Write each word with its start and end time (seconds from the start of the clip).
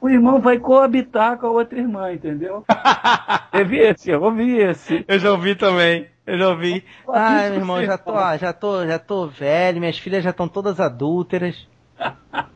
o 0.00 0.08
irmão 0.08 0.40
vai 0.40 0.58
coabitar 0.58 1.38
com 1.38 1.46
a 1.46 1.50
outra 1.50 1.78
irmã, 1.78 2.12
entendeu? 2.12 2.64
Teve 3.50 3.78
esse, 3.78 4.10
eu 4.10 4.22
ouvi 4.22 4.58
esse. 4.58 5.04
Eu 5.08 5.18
já 5.18 5.32
ouvi 5.32 5.54
também. 5.54 6.06
Eu 6.26 6.38
já 6.38 6.48
ouvi. 6.50 6.84
Ai, 7.08 7.50
meu 7.50 7.60
irmão, 7.60 7.84
já 7.84 7.96
tô, 7.98 8.12
já 8.36 8.52
tô, 8.52 8.86
já 8.86 8.98
tô 8.98 9.26
velho, 9.26 9.80
minhas 9.80 9.98
filhas 9.98 10.22
já 10.22 10.30
estão 10.30 10.46
todas 10.46 10.78
adúlteras. 10.78 11.66
Ai, 11.98 12.46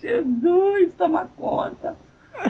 Jesus, 0.00 0.92
toma 0.94 1.28
conta. 1.36 1.96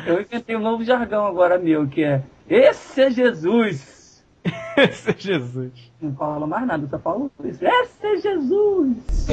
Eu 0.07 0.23
inventei 0.23 0.57
um 0.57 0.61
novo 0.61 0.83
jargão 0.85 1.27
agora 1.27 1.59
meu, 1.59 1.87
que 1.87 2.03
é 2.03 2.23
Esse 2.49 3.03
é 3.03 3.11
Jesus. 3.11 4.25
Esse 4.77 5.11
é 5.11 5.15
Jesus. 5.17 5.93
Não 6.01 6.15
fala 6.15 6.47
mais 6.47 6.67
nada, 6.67 6.89
só 6.89 6.99
falo 6.99 7.31
isso. 7.45 7.65
Esse 7.65 8.07
é 8.07 8.17
Jesus. 8.17 9.27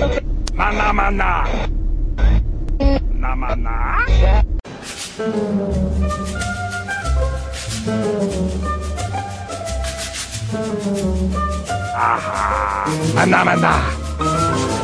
Maná, 0.54 0.92
maná. 0.92 1.44
Na 3.20 3.36
maná. 3.36 4.00
Ahá. 12.00 12.88
Maná, 13.12 13.44
maná. 13.44 13.76
Jesus 14.20 14.79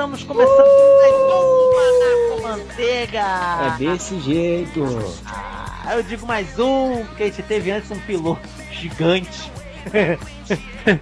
Estamos 0.00 0.24
começando 0.24 0.66
uh! 0.66 0.96
mais 0.96 1.14
um 1.14 1.74
Maná 1.76 2.30
com 2.30 2.42
Manteiga. 2.48 3.22
É 3.66 3.78
desse 3.78 4.18
jeito. 4.20 4.82
Ah, 5.26 5.94
eu 5.94 6.02
digo 6.02 6.26
mais 6.26 6.58
um, 6.58 7.04
porque 7.04 7.24
a 7.24 7.26
gente 7.26 7.42
teve 7.42 7.70
antes 7.70 7.90
um 7.90 8.00
piloto 8.00 8.48
gigante. 8.72 9.52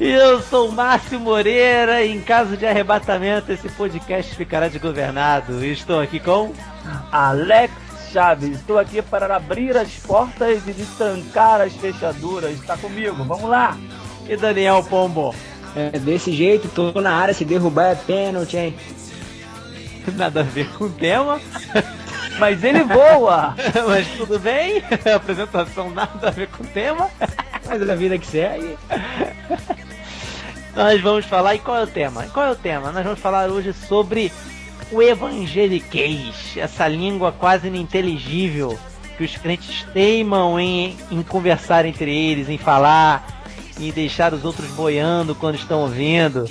E 0.00 0.08
eu 0.08 0.40
sou 0.40 0.68
o 0.68 0.72
Márcio 0.72 1.20
Moreira 1.20 2.02
e 2.02 2.10
em 2.10 2.20
caso 2.20 2.56
de 2.56 2.66
arrebatamento 2.66 3.52
esse 3.52 3.68
podcast 3.68 4.34
ficará 4.34 4.66
desgovernado. 4.66 5.64
Estou 5.64 6.00
aqui 6.00 6.18
com 6.18 6.52
Alex 7.12 7.72
Chaves. 8.12 8.58
Estou 8.58 8.78
aqui 8.78 9.00
para 9.00 9.36
abrir 9.36 9.76
as 9.76 9.92
portas 9.98 10.66
e 10.66 10.72
destrancar 10.72 11.60
as 11.60 11.72
fechaduras. 11.74 12.50
Está 12.52 12.76
comigo, 12.76 13.22
vamos 13.24 13.48
lá. 13.48 13.76
E 14.28 14.36
Daniel 14.36 14.82
Pombo. 14.82 15.32
É 15.74 15.98
desse 15.98 16.32
jeito, 16.32 16.68
tô 16.68 17.00
na 17.00 17.14
área, 17.14 17.32
se 17.32 17.44
derrubar 17.44 17.92
é 17.92 17.94
pênalti, 17.94 18.56
hein? 18.56 18.76
Nada 20.16 20.40
a 20.40 20.42
ver 20.42 20.68
com 20.70 20.84
o 20.84 20.90
tema. 20.90 21.40
Mas 22.38 22.64
ele 22.64 22.82
voa! 22.82 23.54
Mas 23.86 24.06
tudo 24.16 24.38
bem? 24.38 24.82
A 25.04 25.16
apresentação 25.16 25.90
nada 25.90 26.28
a 26.28 26.30
ver 26.30 26.48
com 26.48 26.64
o 26.64 26.66
tema. 26.66 27.10
Mas 27.66 27.86
é 27.86 27.92
a 27.92 27.94
vida 27.94 28.18
que 28.18 28.26
segue. 28.26 28.76
Nós 30.74 31.00
vamos 31.00 31.26
falar, 31.26 31.54
e 31.54 31.58
qual 31.58 31.76
é 31.76 31.82
o 31.82 31.86
tema? 31.86 32.24
Qual 32.32 32.46
é 32.46 32.50
o 32.50 32.56
tema? 32.56 32.90
Nós 32.90 33.04
vamos 33.04 33.20
falar 33.20 33.50
hoje 33.50 33.72
sobre 33.72 34.32
o 34.90 35.02
evangeliquez, 35.02 36.56
essa 36.56 36.88
língua 36.88 37.32
quase 37.32 37.68
ininteligível 37.68 38.78
que 39.16 39.24
os 39.24 39.36
crentes 39.36 39.86
teimam 39.92 40.58
em, 40.58 40.96
em 41.10 41.22
conversar 41.22 41.84
entre 41.84 42.14
eles, 42.14 42.48
em 42.48 42.58
falar, 42.58 43.41
e 43.78 43.90
deixar 43.92 44.34
os 44.34 44.44
outros 44.44 44.70
boiando 44.70 45.34
quando 45.34 45.56
estão 45.56 45.80
ouvindo. 45.80 46.48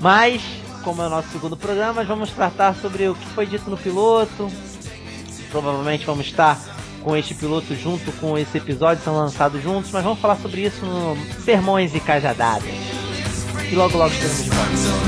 Mas, 0.00 0.42
como 0.82 1.02
é 1.02 1.06
o 1.06 1.10
nosso 1.10 1.28
segundo 1.28 1.56
programa, 1.56 2.04
vamos 2.04 2.30
tratar 2.30 2.74
sobre 2.74 3.08
o 3.08 3.14
que 3.14 3.26
foi 3.26 3.46
dito 3.46 3.70
no 3.70 3.76
piloto. 3.76 4.50
Provavelmente 5.50 6.04
vamos 6.04 6.26
estar 6.26 6.58
com 7.02 7.16
este 7.16 7.34
piloto 7.34 7.74
junto 7.76 8.10
com 8.12 8.36
esse 8.38 8.56
episódio 8.56 9.04
são 9.04 9.14
lançados 9.14 9.62
juntos, 9.62 9.90
mas 9.92 10.02
vamos 10.02 10.18
falar 10.18 10.36
sobre 10.36 10.62
isso 10.62 10.84
no 10.84 11.16
Sermões 11.44 11.94
e 11.94 12.00
Cajadadas. 12.00 12.64
E 13.70 13.74
logo 13.74 13.96
logo 13.98 14.12
estaremos 14.12 14.44
de 14.44 14.50
volta. 14.50 15.04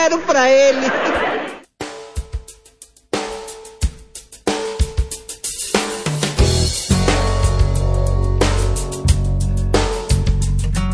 Zero 0.00 0.18
pra 0.20 0.48
ele! 0.48 0.86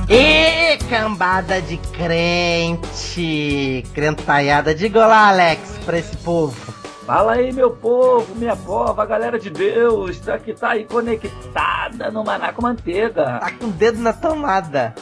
E 0.08 0.76
cambada 0.88 1.62
de 1.62 1.76
crente, 1.76 3.84
crentaiada, 3.94 4.74
diga 4.74 5.06
lá, 5.06 5.28
Alex, 5.28 5.78
pra 5.84 5.98
esse 5.98 6.16
povo. 6.18 6.74
Fala 7.06 7.34
aí, 7.34 7.52
meu 7.52 7.70
povo, 7.70 8.34
minha 8.34 8.56
pova, 8.56 9.04
a 9.04 9.06
galera 9.06 9.38
de 9.38 9.50
Deus, 9.50 10.18
tá, 10.18 10.36
que 10.36 10.52
tá 10.52 10.70
aí 10.70 10.84
conectada 10.84 12.10
no 12.10 12.24
Maná 12.24 12.52
com 12.52 12.62
Manteiga. 12.62 13.38
Tá 13.38 13.52
com 13.52 13.66
o 13.66 13.70
dedo 13.70 14.00
na 14.00 14.12
tomada. 14.12 14.92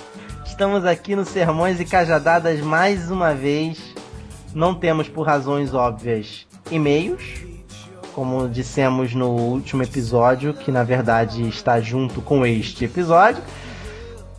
Estamos 0.45 0.85
aqui 0.85 1.17
no 1.17 1.25
Sermões 1.25 1.81
e 1.81 1.85
Cajadadas 1.85 2.61
mais 2.61 3.11
uma 3.11 3.35
vez. 3.35 3.94
Não 4.55 4.73
temos, 4.73 5.09
por 5.09 5.27
razões 5.27 5.75
óbvias, 5.75 6.47
e-mails, 6.71 7.45
como 8.15 8.49
dissemos 8.49 9.13
no 9.13 9.29
último 9.31 9.83
episódio, 9.83 10.55
que 10.55 10.71
na 10.71 10.85
verdade 10.85 11.47
está 11.49 11.81
junto 11.81 12.23
com 12.23 12.47
este 12.47 12.85
episódio. 12.85 13.43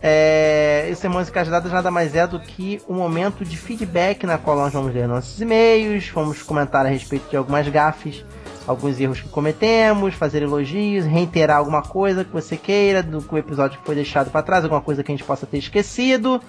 É, 0.00 0.86
esse 0.90 1.02
Sermões 1.02 1.28
e 1.28 1.32
Cajadadas 1.32 1.70
nada 1.70 1.90
mais 1.90 2.14
é 2.14 2.26
do 2.26 2.40
que 2.40 2.80
um 2.88 2.94
momento 2.94 3.44
de 3.44 3.56
feedback 3.56 4.24
na 4.24 4.38
qual 4.38 4.56
nós 4.56 4.72
vamos 4.72 4.94
ler 4.94 5.06
nossos 5.06 5.38
e-mails, 5.40 6.08
vamos 6.08 6.42
comentar 6.42 6.86
a 6.86 6.88
respeito 6.88 7.28
de 7.28 7.36
algumas 7.36 7.68
gafes, 7.68 8.24
alguns 8.66 8.98
erros 8.98 9.20
que 9.20 9.28
cometemos, 9.28 10.14
fazer 10.14 10.42
elogios, 10.42 11.04
reiterar 11.04 11.58
alguma 11.58 11.82
coisa 11.82 12.24
que 12.24 12.32
você 12.32 12.56
queira 12.56 13.02
do 13.02 13.20
que 13.20 13.34
o 13.34 13.38
episódio 13.38 13.78
que 13.78 13.84
foi 13.84 13.94
deixado 13.94 14.30
para 14.30 14.42
trás, 14.42 14.64
alguma 14.64 14.80
coisa 14.80 15.02
que 15.02 15.12
a 15.12 15.14
gente 15.14 15.24
possa 15.24 15.46
ter 15.46 15.58
esquecido. 15.58 16.40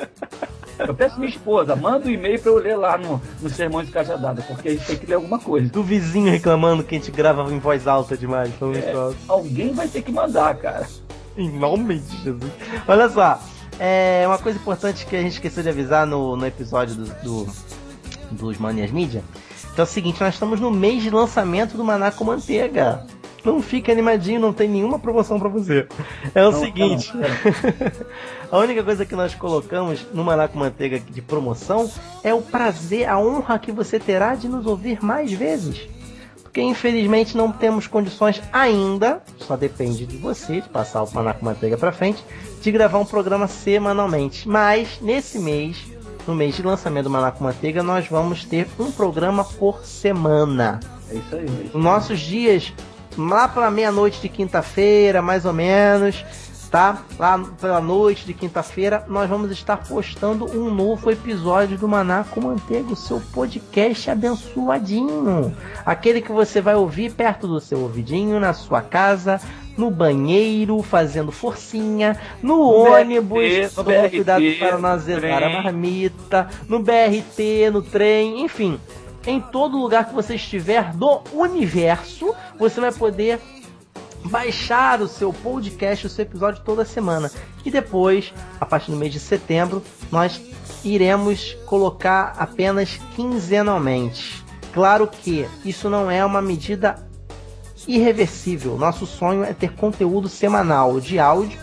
Eu 0.79 0.95
peço 0.95 1.19
minha 1.19 1.29
esposa, 1.29 1.75
manda 1.75 2.07
um 2.07 2.09
e-mail 2.09 2.39
pra 2.39 2.51
eu 2.51 2.57
ler 2.57 2.75
lá 2.75 2.97
no, 2.97 3.21
no 3.41 3.49
Sermão 3.49 3.83
de 3.83 3.91
Cajadada, 3.91 4.41
porque 4.41 4.69
a 4.69 4.71
gente 4.71 4.85
tem 4.85 4.97
que 4.97 5.05
ler 5.05 5.15
alguma 5.15 5.37
coisa. 5.39 5.69
Do 5.69 5.83
vizinho 5.83 6.31
reclamando 6.31 6.83
que 6.83 6.95
a 6.95 6.97
gente 6.97 7.11
grava 7.11 7.43
em 7.53 7.59
voz 7.59 7.87
alta 7.87 8.17
demais. 8.17 8.49
Então, 8.49 8.73
É, 8.73 8.93
alguém 9.27 9.73
vai 9.73 9.87
ter 9.87 10.01
que 10.01 10.11
mandar, 10.11 10.55
cara. 10.55 10.87
Em 11.37 11.49
nome 11.49 11.99
de 11.99 12.17
Jesus. 12.23 12.51
Olha 12.87 13.07
só, 13.09 13.39
é 13.79 14.23
uma 14.27 14.37
coisa 14.39 14.57
importante 14.57 15.05
que 15.05 15.15
a 15.15 15.21
gente 15.21 15.33
esqueceu 15.33 15.61
de 15.63 15.69
avisar 15.69 16.05
no, 16.07 16.35
no 16.35 16.45
episódio 16.45 16.95
do, 16.95 17.05
do- 17.23 17.47
dos 18.31 18.57
Manias 18.57 18.91
Mídia. 18.91 19.23
Que 19.75 19.79
é 19.79 19.83
o 19.83 19.87
seguinte, 19.87 20.19
nós 20.19 20.33
estamos 20.33 20.59
no 20.59 20.69
mês 20.71 21.01
de 21.03 21.09
lançamento 21.09 21.77
do 21.77 21.83
Maná 21.83 22.11
com 22.11 22.23
Manteiga. 22.25 23.05
Não 23.43 23.61
fique 23.61 23.91
animadinho, 23.91 24.39
não 24.39 24.53
tem 24.53 24.69
nenhuma 24.69 24.99
promoção 24.99 25.39
pra 25.39 25.49
você. 25.49 25.87
É 26.35 26.45
o 26.47 26.51
Não, 26.51 26.59
seguinte. 26.59 27.11
não, 27.15 27.23
a 28.51 28.57
única 28.59 28.83
coisa 28.83 29.05
que 29.05 29.15
nós 29.15 29.33
colocamos 29.33 30.05
no 30.13 30.23
Maná 30.23 30.47
com 30.47 30.59
Manteiga 30.59 30.99
de 30.99 31.21
promoção 31.21 31.89
é 32.23 32.33
o 32.33 32.41
prazer, 32.41 33.09
a 33.09 33.17
honra 33.17 33.57
que 33.57 33.71
você 33.71 33.99
terá 33.99 34.35
de 34.35 34.47
nos 34.47 34.65
ouvir 34.65 35.03
mais 35.03 35.31
vezes. 35.31 35.87
Porque 36.43 36.61
infelizmente 36.61 37.35
não 37.37 37.49
temos 37.51 37.87
condições 37.87 38.41
ainda, 38.51 39.23
só 39.37 39.55
depende 39.55 40.05
de 40.05 40.17
você, 40.17 40.59
de 40.59 40.67
passar 40.69 41.01
o 41.01 41.09
Maná 41.13 41.33
com 41.33 41.45
Manteiga 41.45 41.77
pra 41.77 41.93
frente, 41.93 42.23
de 42.61 42.71
gravar 42.71 42.99
um 42.99 43.05
programa 43.05 43.47
semanalmente. 43.47 44.47
Mas 44.49 44.99
nesse 45.01 45.39
mês, 45.39 45.77
no 46.27 46.35
mês 46.35 46.53
de 46.55 46.61
lançamento 46.61 47.05
do 47.05 47.09
Maná 47.09 47.31
com 47.31 47.45
Manteiga, 47.45 47.81
nós 47.81 48.05
vamos 48.07 48.43
ter 48.43 48.67
um 48.77 48.91
programa 48.91 49.45
por 49.45 49.85
semana. 49.85 50.79
É 51.09 51.15
isso 51.15 51.35
aí. 51.35 51.41
mesmo. 51.49 51.69
Nos 51.73 51.83
nossos 51.83 52.19
dias, 52.19 52.73
lá 53.17 53.47
pela 53.47 53.71
meia-noite 53.71 54.21
de 54.21 54.29
quinta-feira, 54.29 55.21
mais 55.21 55.45
ou 55.45 55.53
menos, 55.53 56.23
tá? 56.71 57.03
Lá 57.19 57.37
pela 57.59 57.81
noite 57.81 58.25
de 58.25 58.33
quinta-feira, 58.33 59.05
nós 59.07 59.29
vamos 59.29 59.51
estar 59.51 59.77
postando 59.77 60.45
um 60.57 60.73
novo 60.73 61.11
episódio 61.11 61.77
do 61.77 61.87
Maná 61.87 62.23
com 62.23 62.41
Manteiga, 62.41 62.93
o 62.93 62.95
seu 62.95 63.21
podcast 63.33 64.09
abençoadinho. 64.09 65.55
Aquele 65.85 66.21
que 66.21 66.31
você 66.31 66.61
vai 66.61 66.75
ouvir 66.75 67.11
perto 67.13 67.47
do 67.47 67.59
seu 67.59 67.79
ouvidinho, 67.79 68.39
na 68.39 68.53
sua 68.53 68.81
casa, 68.81 69.41
no 69.77 69.91
banheiro, 69.91 70.81
fazendo 70.81 71.31
forcinha, 71.31 72.17
no, 72.41 72.55
No 72.55 72.93
ônibus, 72.93 73.73
tomando 73.73 74.09
cuidado 74.09 74.43
para 74.57 74.77
não 74.77 74.89
azedar 74.89 75.43
a 75.43 75.49
marmita, 75.49 76.47
no 76.67 76.79
BRT, 76.79 77.69
no 77.71 77.81
trem, 77.81 78.43
enfim. 78.43 78.79
Em 79.25 79.39
todo 79.39 79.77
lugar 79.77 80.07
que 80.07 80.15
você 80.15 80.35
estiver 80.35 80.93
do 80.93 81.21
universo, 81.33 82.33
você 82.57 82.81
vai 82.81 82.91
poder 82.91 83.39
baixar 84.25 85.01
o 85.01 85.07
seu 85.07 85.31
podcast, 85.31 86.07
o 86.07 86.09
seu 86.09 86.23
episódio 86.23 86.63
toda 86.63 86.85
semana. 86.85 87.31
E 87.63 87.69
depois, 87.69 88.33
a 88.59 88.65
partir 88.65 88.91
do 88.91 88.97
mês 88.97 89.13
de 89.13 89.19
setembro, 89.19 89.83
nós 90.11 90.41
iremos 90.83 91.55
colocar 91.65 92.33
apenas 92.37 92.99
quinzenalmente. 93.15 94.43
Claro 94.73 95.07
que 95.07 95.47
isso 95.63 95.89
não 95.89 96.09
é 96.09 96.25
uma 96.25 96.41
medida 96.41 96.95
irreversível. 97.87 98.77
Nosso 98.77 99.05
sonho 99.05 99.43
é 99.43 99.53
ter 99.53 99.73
conteúdo 99.73 100.29
semanal 100.29 100.99
de 100.99 101.19
áudio, 101.19 101.59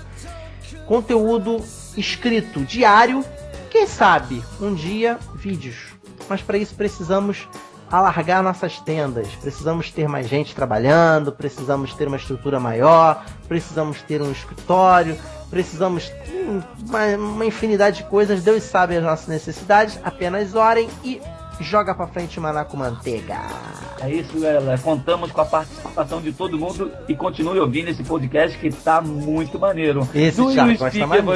conteúdo 0.87 1.63
escrito 1.97 2.65
diário, 2.65 3.25
quem 3.71 3.87
sabe 3.87 4.43
um 4.61 4.75
dia 4.75 5.19
vídeos. 5.35 5.88
Mas 6.29 6.43
para 6.43 6.59
isso 6.59 6.75
precisamos 6.75 7.49
alargar 7.91 8.43
nossas 8.43 8.79
tendas, 8.81 9.29
precisamos 9.37 9.91
ter 9.91 10.07
mais 10.09 10.29
gente 10.29 10.55
trabalhando, 10.55 11.33
precisamos 11.33 11.95
ter 11.95 12.07
uma 12.07 12.19
estrutura 12.19 12.61
maior, 12.61 13.25
precisamos 13.49 14.03
ter 14.03 14.21
um 14.21 14.31
escritório, 14.31 15.19
precisamos 15.49 16.13
uma, 16.87 17.07
uma 17.17 17.47
infinidade 17.47 17.99
de 17.99 18.05
coisas. 18.05 18.43
Deus 18.43 18.63
sabe 18.63 18.97
as 18.97 19.03
nossas 19.03 19.29
necessidades. 19.29 19.99
Apenas 20.05 20.55
orem 20.55 20.89
e 21.03 21.21
joga 21.61 21.95
para 21.95 22.07
frente 22.07 22.39
o 22.39 22.43
maná 22.43 22.65
com 22.65 22.77
manteiga. 22.77 23.39
É 24.01 24.11
isso, 24.11 24.39
galera. 24.41 24.79
Contamos 24.79 25.33
com 25.33 25.41
a 25.41 25.45
participação 25.45 26.21
de 26.21 26.33
todo 26.33 26.59
mundo 26.59 26.91
e 27.09 27.17
continue 27.17 27.59
ouvindo 27.59 27.89
esse 27.89 28.05
podcast 28.05 28.57
que 28.59 28.71
tá 28.71 29.01
muito 29.01 29.59
maneiro. 29.59 30.09
Esse 30.15 30.37
Do 30.37 30.45
gosta 30.45 30.91
Speak 30.91 31.07
maneiro. 31.07 31.27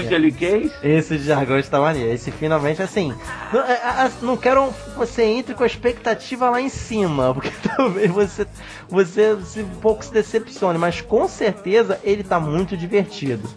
Esse 0.83 1.19
jargão 1.19 1.59
está 1.59 1.81
maneiro. 1.81 2.13
Esse 2.13 2.31
finalmente, 2.31 2.83
assim. 2.83 3.13
Não, 3.53 3.61
é, 3.61 4.11
não 4.23 4.37
quero 4.37 4.73
que 4.73 4.99
você 4.99 5.25
entre 5.25 5.55
com 5.55 5.65
a 5.65 5.67
expectativa 5.67 6.51
lá 6.51 6.61
em 6.61 6.69
cima, 6.69 7.33
porque 7.35 7.51
talvez 7.77 8.11
você, 8.11 8.47
você 8.89 9.37
se, 9.45 9.61
um 9.63 9.69
pouco 9.81 10.05
se 10.05 10.13
decepcione, 10.13 10.79
mas 10.79 11.01
com 11.01 11.27
certeza 11.27 11.99
ele 12.05 12.23
tá 12.23 12.39
muito 12.39 12.77
divertido. 12.77 13.49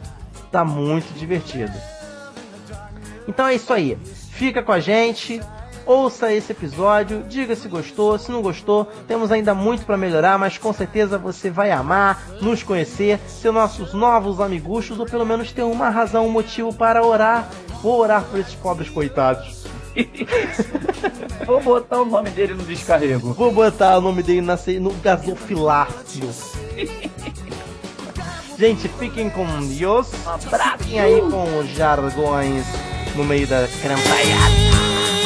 Tá 0.51 0.65
muito 0.65 1.13
divertido. 1.17 1.73
Então 3.27 3.47
é 3.47 3.55
isso 3.55 3.73
aí. 3.73 3.97
Fica 4.31 4.61
com 4.63 4.71
a 4.71 4.79
gente. 4.79 5.41
Ouça 5.85 6.33
esse 6.33 6.51
episódio, 6.51 7.23
diga 7.29 7.55
se 7.55 7.67
gostou, 7.67 8.17
se 8.17 8.31
não 8.31 8.41
gostou, 8.41 8.85
temos 9.07 9.31
ainda 9.31 9.53
muito 9.53 9.85
para 9.85 9.95
melhorar, 9.95 10.39
mas 10.39 10.57
com 10.57 10.73
certeza 10.73 11.17
você 11.17 11.51
vai 11.51 11.69
amar, 11.71 12.23
nos 12.41 12.63
conhecer, 12.63 13.19
ser 13.27 13.51
nossos 13.51 13.93
novos 13.93 14.41
amiguchos 14.41 14.99
ou 14.99 15.05
pelo 15.05 15.25
menos 15.25 15.51
ter 15.51 15.61
uma 15.61 15.89
razão, 15.89 16.25
um 16.25 16.31
motivo 16.31 16.73
para 16.73 17.05
orar. 17.05 17.49
Vou 17.83 17.99
orar 17.99 18.23
por 18.23 18.39
esses 18.39 18.55
pobres 18.55 18.89
coitados. 18.89 19.63
vou 21.45 21.61
botar 21.61 22.01
o 22.01 22.05
nome 22.05 22.31
dele 22.31 22.55
no 22.55 22.63
descarrego. 22.63 23.33
Vou 23.33 23.51
botar 23.51 23.97
o 23.99 24.01
nome 24.01 24.23
dele 24.23 24.41
na, 24.41 24.57
no 24.81 24.91
gasofilácio. 24.95 26.29
Gente, 28.57 28.87
fiquem 28.87 29.29
com 29.29 29.45
Deus. 29.67 30.09
Fiquem 30.79 30.99
aí 30.99 31.21
com 31.21 31.59
os 31.59 31.69
jargões 31.75 32.65
no 33.15 33.23
meio 33.23 33.45
da 33.45 33.67
crampaiada. 33.81 35.24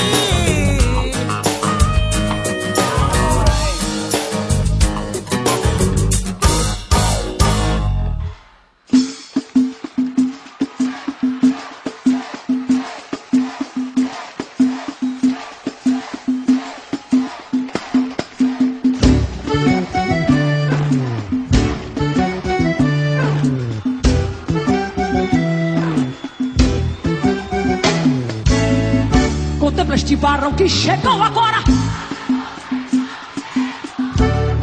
Contempla 30.20 30.28
este 30.28 30.28
varão 30.28 30.54
que 30.54 30.68
chegou 30.68 31.24
agora. 31.24 31.58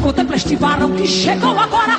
Contempla 0.03 0.37
este 0.37 0.57
varão 0.57 0.91
que 0.93 1.07
chegou 1.07 1.59
agora. 1.59 1.95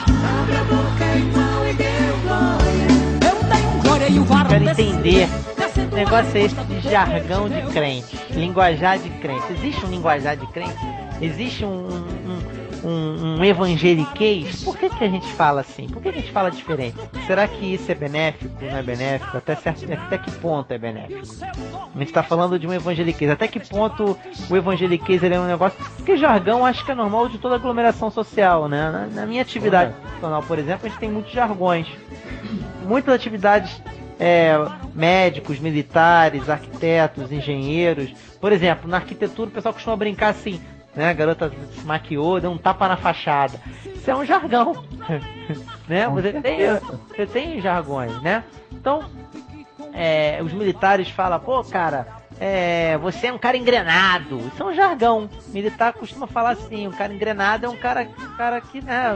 Eu 3.25 3.35
tenho 3.49 3.81
glória 3.81 4.09
e 4.09 4.19
o 4.19 4.25
varão 4.25 4.49
Quero 4.49 4.69
entender 4.69 5.27
que 5.73 5.95
negócio 5.95 6.37
é 6.37 6.41
esse 6.41 6.55
de 6.55 6.81
jargão 6.81 7.49
de 7.49 7.61
crente, 7.73 8.19
linguajar 8.29 8.99
de 8.99 9.09
crente. 9.09 9.51
Existe 9.53 9.85
um 9.85 9.89
linguajar 9.89 10.37
de 10.37 10.45
crente? 10.47 10.77
Existe 11.19 11.65
um, 11.65 11.87
um, 12.87 13.39
um, 13.39 13.43
evangeliquez? 13.43 14.63
Por 14.63 14.77
que, 14.77 14.89
que 14.89 15.03
a 15.03 15.09
gente 15.09 15.27
fala 15.33 15.61
assim? 15.61 15.87
Por 15.87 16.01
que, 16.01 16.11
que 16.11 16.19
a 16.19 16.21
gente 16.21 16.31
fala 16.31 16.49
diferente? 16.49 16.97
Será 17.25 17.47
que 17.47 17.73
isso 17.73 17.91
é 17.91 17.95
benéfico? 17.95 18.53
Não 18.61 18.77
é 18.77 18.81
benéfico? 18.81 19.35
Até, 19.35 19.55
certo, 19.55 19.91
até 19.91 20.17
que 20.17 20.31
ponto 20.31 20.71
é 20.71 20.77
benéfico? 20.77 21.25
A 21.43 21.99
gente 21.99 22.07
está 22.07 22.23
falando 22.23 22.57
de 22.57 22.65
um 22.65 22.73
evangeliquez. 22.73 23.29
Até 23.29 23.47
que 23.47 23.59
ponto 23.59 24.17
o 24.49 24.55
evangeliquez 24.55 25.21
ele 25.21 25.35
é 25.35 25.39
um 25.39 25.47
negócio. 25.47 25.77
Porque 25.97 26.15
jargão 26.15 26.65
acho 26.65 26.85
que 26.85 26.91
é 26.91 26.95
normal 26.95 27.27
de 27.27 27.37
toda 27.37 27.55
aglomeração 27.55 28.09
social, 28.09 28.69
né? 28.69 28.89
Na, 28.89 29.07
na 29.07 29.25
minha 29.25 29.41
atividade 29.41 29.93
profissional, 29.93 30.41
por 30.43 30.57
exemplo, 30.57 30.85
a 30.85 30.89
gente 30.89 30.99
tem 30.99 31.11
muitos 31.11 31.33
jargões. 31.33 31.87
Muitas 32.85 33.13
atividades 33.13 33.81
é, 34.19 34.55
médicos, 34.93 35.59
militares, 35.59 36.49
arquitetos, 36.49 37.31
engenheiros. 37.31 38.11
Por 38.39 38.51
exemplo, 38.51 38.89
na 38.89 38.97
arquitetura 38.97 39.49
o 39.49 39.51
pessoal 39.51 39.73
costuma 39.73 39.95
brincar 39.95 40.29
assim, 40.29 40.61
né? 40.97 41.09
A 41.09 41.13
garota 41.13 41.51
se 41.73 41.85
maquiou, 41.85 42.41
deu 42.41 42.51
um 42.51 42.57
tapa 42.57 42.87
na 42.87 42.97
fachada. 42.97 43.61
Isso 43.85 44.09
é 44.09 44.15
um 44.15 44.25
jargão. 44.25 44.83
né? 45.87 46.07
Você 46.09 46.33
tem, 46.33 46.57
você 47.07 47.25
tem 47.27 47.61
jargões, 47.61 48.19
né? 48.21 48.43
Então, 48.71 49.05
é, 49.93 50.39
os 50.43 50.51
militares 50.51 51.09
falam, 51.09 51.39
pô, 51.39 51.63
cara, 51.63 52.07
é, 52.39 52.97
você 52.97 53.27
é 53.27 53.33
um 53.33 53.37
cara 53.37 53.55
engrenado. 53.55 54.39
Isso 54.51 54.61
é 54.61 54.65
um 54.65 54.73
jargão. 54.73 55.29
Militar 55.49 55.93
costuma 55.93 56.25
falar 56.25 56.51
assim, 56.51 56.87
um 56.87 56.91
cara 56.91 57.13
engrenado 57.13 57.67
é 57.67 57.69
um 57.69 57.77
cara, 57.77 58.07
um 58.19 58.35
cara 58.35 58.59
que 58.59 58.81
né, 58.81 59.13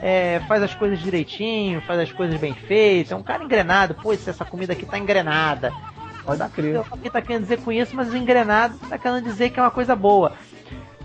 é, 0.00 0.40
faz 0.48 0.62
as 0.62 0.74
coisas 0.74 0.98
direitinho, 0.98 1.82
faz 1.82 2.00
as 2.00 2.12
coisas 2.12 2.40
bem 2.40 2.54
feitas, 2.54 3.12
é 3.12 3.16
um 3.16 3.22
cara 3.22 3.44
engrenado. 3.44 3.94
Pô, 3.94 4.14
se 4.14 4.30
essa 4.30 4.46
comida 4.46 4.72
aqui 4.72 4.86
tá 4.86 4.98
engrenada. 4.98 5.72
Pode 6.24 6.46
crer. 6.50 6.80
O 6.80 6.98
que 6.98 7.08
tá 7.08 7.22
querendo 7.22 7.42
dizer 7.42 7.62
com 7.62 7.72
isso, 7.72 7.96
mas 7.96 8.14
engrenado 8.14 8.76
tá 8.88 8.98
querendo 8.98 9.24
dizer 9.24 9.48
que 9.48 9.58
é 9.58 9.62
uma 9.62 9.70
coisa 9.70 9.96
boa. 9.96 10.34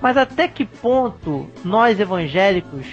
Mas 0.03 0.17
até 0.17 0.49
que 0.49 0.65
ponto 0.65 1.49
nós 1.63 1.97
evangélicos 1.97 2.85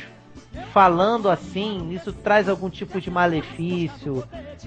falando 0.73 1.29
assim, 1.29 1.91
isso 1.93 2.13
traz 2.13 2.49
algum 2.49 2.71
tipo 2.71 3.01
de 3.01 3.11
malefício, 3.11 4.23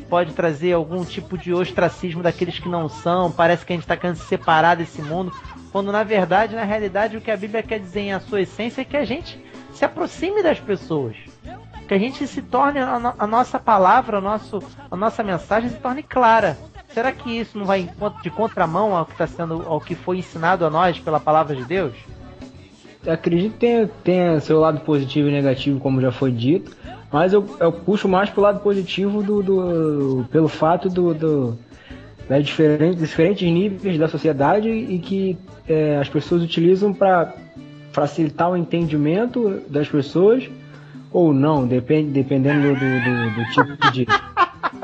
pode 0.09 0.33
trazer 0.33 0.73
algum 0.73 1.05
tipo 1.05 1.37
de 1.37 1.53
ostracismo 1.53 2.21
daqueles 2.21 2.59
que 2.59 2.67
não 2.67 2.89
são, 2.89 3.31
parece 3.31 3.65
que 3.65 3.71
a 3.71 3.75
gente 3.77 3.83
está 3.85 3.95
querendo 3.95 4.17
se 4.17 4.25
separar 4.25 4.75
desse 4.75 5.01
mundo, 5.01 5.31
quando 5.71 5.89
na 5.89 6.03
verdade, 6.03 6.53
na 6.53 6.65
realidade, 6.65 7.15
o 7.15 7.21
que 7.21 7.31
a 7.31 7.37
Bíblia 7.37 7.63
quer 7.63 7.79
dizer 7.79 8.01
em 8.01 8.13
a 8.13 8.19
sua 8.19 8.41
essência 8.41 8.81
é 8.81 8.85
que 8.85 8.97
a 8.97 9.05
gente 9.05 9.41
se 9.73 9.85
aproxime 9.85 10.43
das 10.43 10.59
pessoas. 10.59 11.15
Que 11.87 11.93
a 11.93 11.97
gente 11.99 12.27
se 12.27 12.41
torne, 12.41 12.79
a, 12.79 12.99
no- 12.99 13.13
a 13.17 13.25
nossa 13.25 13.57
palavra, 13.57 14.17
o 14.17 14.21
nosso, 14.21 14.61
a 14.91 14.95
nossa 14.97 15.23
mensagem 15.23 15.69
se 15.69 15.77
torne 15.77 16.03
clara. 16.03 16.57
Será 16.93 17.11
que 17.13 17.39
isso 17.39 17.57
não 17.57 17.65
vai 17.65 17.89
de 18.21 18.29
contramão 18.29 18.95
ao 18.95 19.05
que 19.05 19.13
está 19.13 19.27
sendo, 19.27 19.63
ao 19.65 19.79
que 19.79 19.95
foi 19.95 20.17
ensinado 20.17 20.65
a 20.65 20.69
nós 20.69 20.99
pela 20.99 21.19
palavra 21.21 21.55
de 21.55 21.63
Deus? 21.63 21.93
Acredito 23.07 23.53
que 23.53 23.59
tenha, 23.59 23.89
tenha 24.03 24.39
seu 24.39 24.59
lado 24.59 24.79
positivo 24.81 25.27
e 25.29 25.31
negativo, 25.31 25.79
como 25.79 25.99
já 26.01 26.11
foi 26.11 26.31
dito, 26.31 26.71
mas 27.11 27.33
eu, 27.33 27.45
eu 27.59 27.71
puxo 27.71 28.07
mais 28.07 28.29
pro 28.29 28.41
lado 28.41 28.59
positivo 28.61 29.21
do, 29.23 29.43
do- 29.43 30.25
pelo 30.31 30.47
fato 30.47 30.89
do, 30.89 31.13
do 31.13 31.57
das 32.27 32.45
diferentes, 32.45 32.95
dos 32.99 33.09
diferentes 33.09 33.51
níveis 33.51 33.97
da 33.99 34.07
sociedade 34.07 34.69
e 34.69 34.97
que 34.99 35.37
é, 35.67 35.97
as 35.97 36.07
pessoas 36.07 36.41
utilizam 36.41 36.93
para 36.93 37.33
facilitar 37.91 38.49
o 38.49 38.57
entendimento 38.57 39.61
das 39.69 39.87
pessoas 39.89 40.49
ou 41.11 41.33
não, 41.33 41.67
depende, 41.67 42.09
dependendo 42.11 42.69
do, 42.69 42.75
do- 42.75 43.35
do- 43.35 43.51
tipo 43.51 43.91
de, 43.91 44.07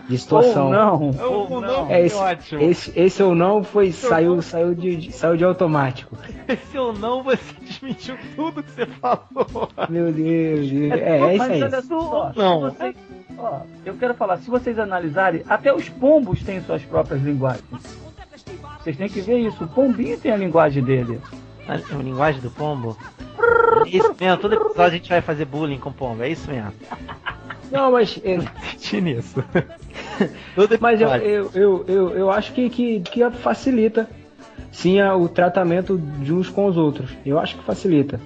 de 0.07 0.17
situação. 0.17 0.65
Ou 0.67 0.71
não. 0.71 1.11
Ou 1.19 1.51
Ou 1.53 1.61
não. 1.61 1.85
não. 1.85 1.89
É, 1.91 2.05
esse, 2.05 2.15
Ótimo. 2.17 2.61
esse, 2.61 2.93
esse 2.99 3.23
ou 3.23 3.33
não 3.33 3.63
foi 3.63 3.91
saiu, 3.91 4.39
saiu, 4.41 4.75
de, 4.75 4.95
de- 4.97 5.11
saiu 5.11 5.35
de 5.37 5.43
automático. 5.43 6.15
Se 6.71 6.77
ou 6.77 6.93
não, 6.93 7.23
você 7.23 7.39
desmentiu 7.81 8.17
tudo 8.35 8.61
que 8.63 8.71
você 8.71 8.85
falou. 8.85 9.69
Meu 9.89 10.11
Deus, 10.11 10.67
é, 10.93 11.29
é 11.29 11.35
isso 11.35 11.37
Mas 11.37 11.51
aí. 11.51 11.63
olha 11.63 11.81
só, 11.81 12.31
Não. 12.35 12.69
se 12.71 12.77
vocês- 12.77 12.95
ó, 13.37 13.61
eu 13.85 13.93
quero 13.95 14.13
falar, 14.13 14.37
se 14.37 14.49
vocês 14.49 14.77
analisarem, 14.79 15.43
até 15.47 15.73
os 15.73 15.87
pombos 15.89 16.43
têm 16.43 16.61
suas 16.61 16.83
próprias 16.83 17.21
linguagens. 17.21 17.63
Vocês 18.79 18.95
têm 18.97 19.09
que 19.09 19.21
ver 19.21 19.39
isso. 19.39 19.63
O 19.63 19.67
pombinho 19.67 20.17
tem 20.17 20.31
a 20.31 20.37
linguagem 20.37 20.83
dele. 20.83 21.19
A, 21.67 21.73
a 21.73 21.97
linguagem 22.01 22.41
do 22.41 22.49
pombo? 22.49 22.97
É 23.85 23.89
isso 23.89 24.15
mesmo, 24.19 24.37
todo 24.37 24.53
episódio 24.53 24.83
a 24.83 24.89
gente 24.89 25.09
vai 25.09 25.21
fazer 25.21 25.45
bullying 25.45 25.77
com 25.79 25.91
pombo, 25.91 26.23
é 26.23 26.29
isso 26.29 26.49
mesmo. 26.49 26.73
Não, 27.71 27.91
mas, 27.91 28.19
é, 28.23 28.39
Senti 28.71 29.01
nisso. 29.01 29.43
Mas 30.79 30.99
eu, 30.99 31.09
eu, 31.09 31.51
eu, 31.53 31.85
eu, 31.87 32.09
eu 32.17 32.31
acho 32.31 32.51
que, 32.53 32.69
que, 32.69 32.99
que 33.01 33.29
facilita 33.31 34.09
sim 34.71 34.99
a- 34.99 35.15
o 35.15 35.27
tratamento 35.29 35.97
de 35.97 36.33
uns 36.33 36.49
com 36.49 36.65
os 36.65 36.77
outros. 36.77 37.11
Eu 37.25 37.39
acho 37.39 37.55
que 37.57 37.63
facilita. 37.63 38.19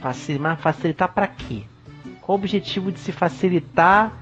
Facil- 0.00 0.40
mas 0.40 0.60
facilitar 0.60 1.12
pra 1.12 1.26
quê? 1.26 1.62
Qual 2.20 2.36
o 2.36 2.40
objetivo 2.40 2.90
de 2.92 2.98
se 2.98 3.12
facilitar 3.12 4.12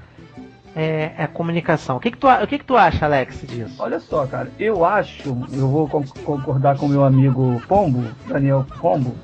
é, 0.75 1.11
a 1.17 1.27
comunicação? 1.27 1.97
O 1.97 1.99
que, 1.99 2.11
que, 2.11 2.17
tu, 2.17 2.27
o 2.27 2.47
que, 2.47 2.57
que 2.57 2.65
tu 2.65 2.75
acha, 2.75 3.05
Alex, 3.05 3.41
disso? 3.47 3.75
Olha 3.79 3.99
só, 3.99 4.25
cara, 4.25 4.51
eu 4.59 4.83
acho, 4.83 5.29
eu 5.51 5.67
vou 5.67 5.87
con- 5.87 6.03
concordar 6.25 6.77
com 6.77 6.87
meu 6.87 7.03
amigo 7.05 7.61
Pombo, 7.67 8.03
Daniel 8.27 8.65
Pombo, 8.79 9.15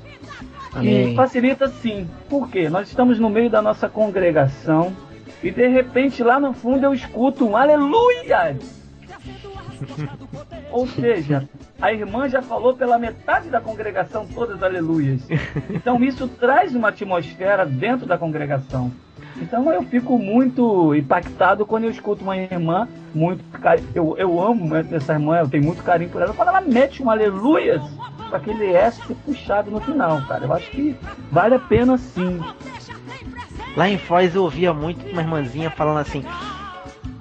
que 0.70 0.78
Amém. 0.78 1.16
facilita 1.16 1.68
sim. 1.68 2.08
Por 2.28 2.48
quê? 2.48 2.68
Nós 2.68 2.88
estamos 2.88 3.18
no 3.18 3.28
meio 3.28 3.50
da 3.50 3.60
nossa 3.60 3.88
congregação 3.88 4.92
e 5.42 5.50
de 5.50 5.66
repente 5.66 6.22
lá 6.22 6.38
no 6.38 6.52
fundo 6.52 6.84
eu 6.84 6.94
escuto 6.94 7.44
um 7.46 7.56
aleluia! 7.56 8.56
Ou 10.70 10.86
seja, 10.86 11.48
a 11.80 11.92
irmã 11.92 12.28
já 12.28 12.42
falou 12.42 12.74
pela 12.74 12.98
metade 12.98 13.48
da 13.48 13.60
congregação 13.60 14.26
todas 14.26 14.62
aleluias. 14.62 15.22
Então 15.70 16.02
isso 16.02 16.28
traz 16.28 16.74
uma 16.74 16.88
atmosfera 16.88 17.64
dentro 17.66 18.06
da 18.06 18.16
congregação. 18.16 18.92
Então 19.36 19.72
eu 19.72 19.82
fico 19.84 20.18
muito 20.18 20.94
impactado 20.94 21.64
quando 21.64 21.84
eu 21.84 21.90
escuto 21.90 22.22
uma 22.22 22.36
irmã 22.36 22.88
muito 23.14 23.42
eu, 23.94 24.16
eu 24.16 24.40
amo 24.40 24.74
essa 24.76 25.14
irmã, 25.14 25.38
eu 25.38 25.48
tenho 25.48 25.64
muito 25.64 25.82
carinho 25.82 26.10
por 26.10 26.22
ela. 26.22 26.34
Quando 26.34 26.48
ela 26.48 26.60
mete 26.60 27.02
um 27.02 27.10
aleluias 27.10 27.82
com 28.28 28.36
aquele 28.36 28.72
S 28.72 29.00
puxado 29.26 29.70
no 29.70 29.80
final, 29.80 30.22
cara. 30.26 30.44
Eu 30.44 30.52
acho 30.52 30.70
que 30.70 30.96
vale 31.30 31.54
a 31.54 31.58
pena 31.58 31.98
sim. 31.98 32.40
Lá 33.76 33.88
em 33.88 33.98
Foz 33.98 34.34
eu 34.34 34.44
ouvia 34.44 34.72
muito 34.72 35.06
uma 35.10 35.22
irmãzinha 35.22 35.70
falando 35.70 35.98
assim: 35.98 36.24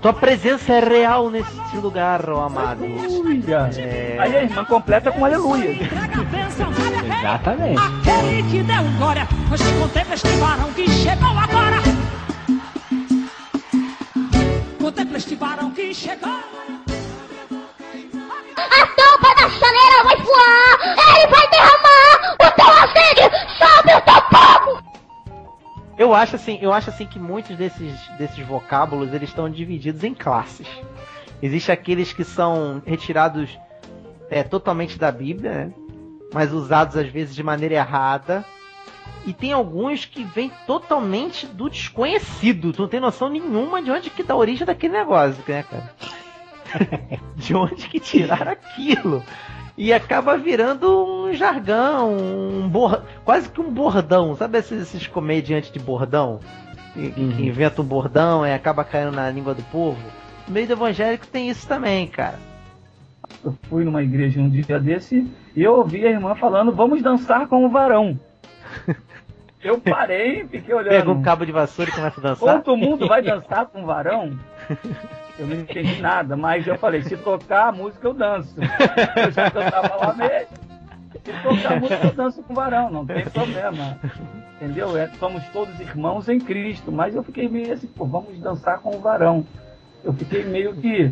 Tua 0.02 0.14
presença 0.14 0.72
é 0.74 0.80
real 0.80 1.30
neste 1.30 1.78
lugar, 1.78 2.30
ó 2.30 2.46
amado. 2.46 2.86
Aleluia! 2.86 3.70
É. 3.78 4.18
Aí 4.18 4.38
a 4.38 4.44
irmã 4.44 4.64
completa 4.64 5.12
com 5.12 5.26
aleluia. 5.26 5.72
Exatamente. 7.20 7.82
Aquele 7.82 8.44
que 8.44 8.64
deu 8.64 8.84
glória, 8.98 9.28
pois 9.50 9.62
que 9.62 9.74
contempla 9.78 10.16
este 10.16 10.30
varão 10.38 10.72
que 10.72 10.90
chegou 10.90 11.38
agora. 11.38 11.78
Contempla 14.80 15.18
este 15.18 15.36
varão 15.36 15.72
que 15.72 15.94
chegou. 15.94 16.40
A 18.56 18.88
tampa 18.96 19.36
da 19.36 19.50
chaleira 19.50 20.04
vai 20.06 20.16
voar! 20.18 20.80
Ele 21.16 21.28
vai 21.28 21.48
derramar 21.50 22.36
o 22.36 22.52
teu 22.56 22.74
sangue 22.94 23.26
sobre 23.58 23.96
o 23.96 24.02
teu 24.02 24.22
povo! 24.30 24.89
Eu 26.00 26.14
acho 26.14 26.38
assim, 26.38 26.58
eu 26.62 26.72
acho 26.72 26.90
assim 26.90 27.06
que 27.06 27.20
muitos 27.20 27.58
desses, 27.58 28.08
desses 28.18 28.48
vocábulos 28.48 29.14
eles 29.14 29.28
estão 29.28 29.50
divididos 29.50 30.02
em 30.06 30.14
classes. 30.14 30.66
Existem 31.42 31.74
aqueles 31.74 32.14
que 32.14 32.24
são 32.24 32.82
retirados 32.86 33.60
é, 34.30 34.42
totalmente 34.42 34.98
da 34.98 35.12
Bíblia, 35.12 35.66
né? 35.66 35.74
mas 36.34 36.54
usados 36.54 36.96
às 36.96 37.10
vezes 37.10 37.36
de 37.36 37.44
maneira 37.44 37.76
errada. 37.76 38.46
E 39.26 39.34
tem 39.34 39.52
alguns 39.52 40.06
que 40.06 40.24
vêm 40.24 40.50
totalmente 40.66 41.46
do 41.46 41.70
desconhecido. 41.70 42.72
Tu 42.72 42.82
não 42.82 42.88
tem 42.88 43.02
noção 43.02 43.28
nenhuma 43.28 43.82
de 43.82 43.92
onde 43.92 44.10
que 44.10 44.24
dá 44.24 44.36
a 44.36 44.38
origem 44.38 44.66
daquele 44.66 44.94
negócio, 44.94 45.44
né, 45.46 45.64
cara? 45.64 45.94
de 47.36 47.54
onde 47.54 47.90
que 47.90 48.00
tiraram 48.00 48.54
aquilo? 48.54 49.22
E 49.82 49.94
acaba 49.94 50.36
virando 50.38 51.06
um 51.06 51.34
jargão, 51.34 52.14
um 52.18 52.68
bor... 52.68 53.02
quase 53.24 53.48
que 53.48 53.62
um 53.62 53.72
bordão. 53.72 54.36
Sabe 54.36 54.58
esses, 54.58 54.82
esses 54.82 55.08
comediantes 55.08 55.72
de 55.72 55.80
bordão? 55.80 56.42
Que, 56.94 57.12
que 57.12 57.22
Uhum. 57.22 57.40
inventam 57.40 57.86
um 57.86 57.88
bordão 57.88 58.46
e 58.46 58.54
acaba 58.54 58.84
caindo 58.84 59.14
na 59.14 59.30
língua 59.32 59.54
do 59.56 59.64
povo? 59.64 59.98
No 60.46 60.54
meio 60.54 60.68
do 60.68 60.74
evangélico 60.74 61.26
tem 61.28 61.50
isso 61.50 61.66
também, 61.66 62.06
cara. 62.08 62.38
Eu 63.42 63.56
fui 63.70 63.86
numa 63.86 64.04
igreja 64.04 64.42
um 64.42 64.50
dia 64.50 64.78
desse 64.82 65.26
e 65.56 65.64
eu 65.64 65.76
ouvi 65.78 66.06
a 66.06 66.10
irmã 66.12 66.36
falando: 66.36 66.74
Vamos 66.74 67.02
dançar 67.02 67.48
com 67.48 67.66
o 67.66 67.70
varão. 67.70 68.20
Eu 69.64 69.78
parei, 69.80 70.46
fiquei 70.48 70.74
olhando. 70.74 70.90
Pega 70.90 71.12
um 71.12 71.22
cabo 71.22 71.46
de 71.46 71.52
vassoura 71.52 71.92
e 71.92 71.94
começa 71.94 72.20
a 72.20 72.24
dançar. 72.24 72.62
Todo 72.64 72.78
mundo 72.78 73.08
vai 73.08 73.22
dançar 73.24 73.66
com 73.66 73.84
o 73.84 73.86
varão? 73.86 74.38
Eu 75.40 75.48
não 75.48 75.56
entendi 75.56 76.02
nada, 76.02 76.36
mas 76.36 76.68
eu 76.68 76.78
falei, 76.78 77.02
se 77.02 77.16
tocar 77.16 77.70
a 77.70 77.72
música 77.72 78.06
eu 78.06 78.14
danço. 78.14 78.54
Eu 79.16 79.32
já 79.32 79.50
cantava 79.50 79.96
lá 79.96 80.14
mesmo. 80.14 80.48
Se 81.14 81.32
tocar 81.42 81.80
música, 81.80 82.08
eu 82.08 82.14
danço 82.14 82.44
com 82.44 82.52
o 82.52 82.56
varão, 82.56 82.92
não 82.92 83.06
tem 83.06 83.26
problema. 83.26 83.98
Entendeu? 84.56 84.98
É, 84.98 85.08
somos 85.18 85.42
todos 85.54 85.80
irmãos 85.80 86.28
em 86.28 86.40
Cristo, 86.40 86.92
mas 86.92 87.16
eu 87.16 87.24
fiquei 87.24 87.48
meio 87.48 87.74
assim, 87.74 87.88
pô, 87.88 88.06
vamos 88.06 88.38
dançar 88.40 88.80
com 88.80 88.94
o 88.94 89.00
varão. 89.00 89.46
Eu 90.04 90.12
fiquei 90.12 90.44
meio 90.44 90.74
que. 90.76 91.12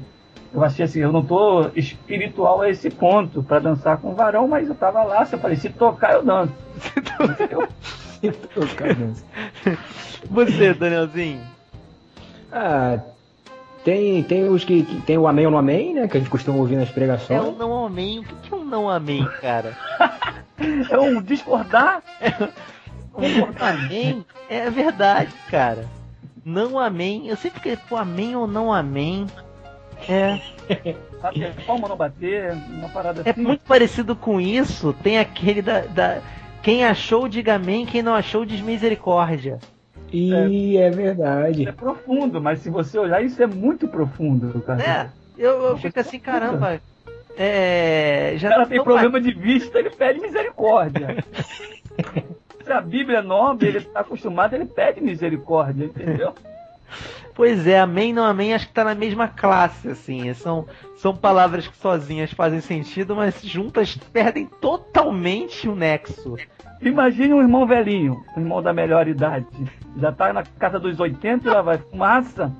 Eu 0.53 0.63
achei 0.63 0.83
assim, 0.83 0.99
eu 0.99 1.11
não 1.11 1.23
tô 1.23 1.69
espiritual 1.75 2.61
a 2.61 2.69
esse 2.69 2.89
ponto 2.89 3.41
para 3.41 3.59
dançar 3.59 3.97
com 3.97 4.11
o 4.11 4.15
varão, 4.15 4.47
mas 4.47 4.67
eu 4.67 4.75
tava 4.75 5.03
lá, 5.03 5.25
se 5.25 5.35
eu 5.35 5.39
falei, 5.39 5.55
se 5.55 5.69
tocar, 5.69 6.13
eu 6.15 6.23
danço. 6.23 6.53
Entendeu? 7.21 7.67
Tocar 8.53 8.95
dança. 8.95 9.23
Você, 10.29 10.73
Danielzinho? 10.73 11.41
Ah, 12.51 12.99
tem, 13.87 14.21
tem 14.23 14.49
os 14.49 14.65
que, 14.65 14.83
que 14.83 15.01
tem 15.03 15.17
o 15.17 15.27
amém 15.29 15.45
ou 15.45 15.51
não 15.51 15.59
amém, 15.59 15.93
né? 15.93 16.07
Que 16.09 16.17
a 16.17 16.19
gente 16.19 16.29
costuma 16.29 16.57
ouvir 16.57 16.75
nas 16.75 16.89
É 16.89 16.91
pregações. 16.91 17.41
um 17.41 17.53
não 17.53 17.85
amém. 17.85 18.19
O 18.19 18.23
que 18.23 18.53
é 18.53 18.57
um 18.57 18.65
não 18.65 18.89
amém, 18.89 19.25
cara? 19.39 19.77
É 20.89 20.97
um 20.99 21.21
discordar. 21.21 22.01
Um 23.15 23.63
amém? 23.63 24.25
É 24.49 24.69
verdade, 24.69 25.31
cara. 25.49 25.85
Não 26.45 26.77
amém. 26.77 27.27
Eu 27.27 27.35
sempre 27.37 27.59
fiquei, 27.59 27.77
pô, 27.77 27.95
amém 27.95 28.35
ou 28.35 28.45
não 28.45 28.71
amém? 28.73 29.25
É. 30.07 30.39
Sabe, 31.21 31.43
é 31.45 31.49
palma 31.65 31.87
não 31.87 31.95
bater, 31.95 32.53
uma 32.69 32.89
parada 32.89 33.21
É 33.25 33.31
assim. 33.31 33.41
muito 33.41 33.61
parecido 33.61 34.15
com 34.15 34.39
isso. 34.41 34.93
Tem 35.01 35.17
aquele 35.17 35.61
da, 35.63 35.79
da- 35.81 36.21
Quem 36.61 36.83
achou, 36.85 37.27
diga 37.27 37.55
amém. 37.55 37.85
Quem 37.87 38.01
não 38.03 38.13
achou, 38.13 38.45
diz 38.45 38.61
misericórdia. 38.61 39.57
E 40.11 40.77
é 40.77 40.89
verdade. 40.89 41.67
É 41.67 41.71
profundo, 41.71 42.41
mas 42.41 42.59
se 42.59 42.69
você 42.69 42.97
olhar, 42.97 43.21
isso 43.23 43.41
é 43.41 43.47
muito 43.47 43.87
profundo, 43.87 44.61
cara. 44.61 44.83
É. 44.83 45.09
Eu, 45.37 45.61
eu 45.63 45.77
fico 45.77 45.99
assim, 45.99 46.19
caramba. 46.19 46.81
É. 47.37 48.33
O 48.35 48.39
Já 48.39 48.49
cara 48.49 48.65
tem 48.65 48.83
problema 48.83 49.21
de 49.21 49.31
vista, 49.33 49.77
ele 49.77 49.91
pede 49.91 50.19
misericórdia. 50.19 51.23
Se 52.65 52.73
a 52.73 52.81
Bíblia 52.81 53.19
é 53.19 53.21
nobre, 53.21 53.69
ele 53.69 53.77
está 53.77 54.01
acostumado, 54.01 54.53
ele 54.53 54.65
pede 54.65 54.99
misericórdia, 54.99 55.85
entendeu? 55.85 56.33
Pois 57.37 57.67
é, 57.67 57.79
amém 57.79 58.11
não 58.11 58.25
amém, 58.25 58.51
acho 58.51 58.67
que 58.67 58.73
tá 58.73 58.83
na 58.83 58.95
mesma 58.95 59.27
classe, 59.27 59.87
assim. 59.87 60.33
São, 60.33 60.65
são 60.95 61.15
palavras 61.15 61.67
que 61.67 61.77
sozinhas 61.77 62.33
fazem 62.33 62.59
sentido, 62.59 63.15
mas 63.15 63.43
juntas 63.43 63.95
perdem 64.11 64.47
totalmente 64.47 65.69
o 65.69 65.75
nexo. 65.75 66.35
Imagine 66.81 67.35
um 67.35 67.41
irmão 67.41 67.67
velhinho, 67.67 68.25
um 68.35 68.41
irmão 68.41 68.59
da 68.59 68.73
melhor 68.73 69.07
idade. 69.07 69.45
Já 69.97 70.11
tá 70.11 70.33
na 70.33 70.41
casa 70.57 70.79
dos 70.79 70.99
80 70.99 71.47
e 71.47 71.51
lá 71.51 71.61
vai 71.61 71.77
fumaça. 71.77 72.51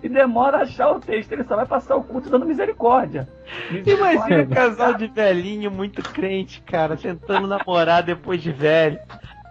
E 0.00 0.08
demora 0.08 0.58
a 0.58 0.62
achar 0.62 0.92
o 0.92 1.00
texto, 1.00 1.32
ele 1.32 1.42
só 1.42 1.56
vai 1.56 1.66
passar 1.66 1.96
o 1.96 2.04
culto 2.04 2.30
dando 2.30 2.46
misericórdia. 2.46 3.28
Imagina 3.68 4.04
um 4.04 4.12
Misericórdia. 4.12 4.46
casal 4.46 4.94
de 4.94 5.08
velhinho 5.08 5.72
muito 5.72 6.00
crente, 6.02 6.60
cara, 6.60 6.96
tentando 6.96 7.48
namorar 7.48 8.04
depois 8.04 8.40
de 8.40 8.52
velho. 8.52 8.98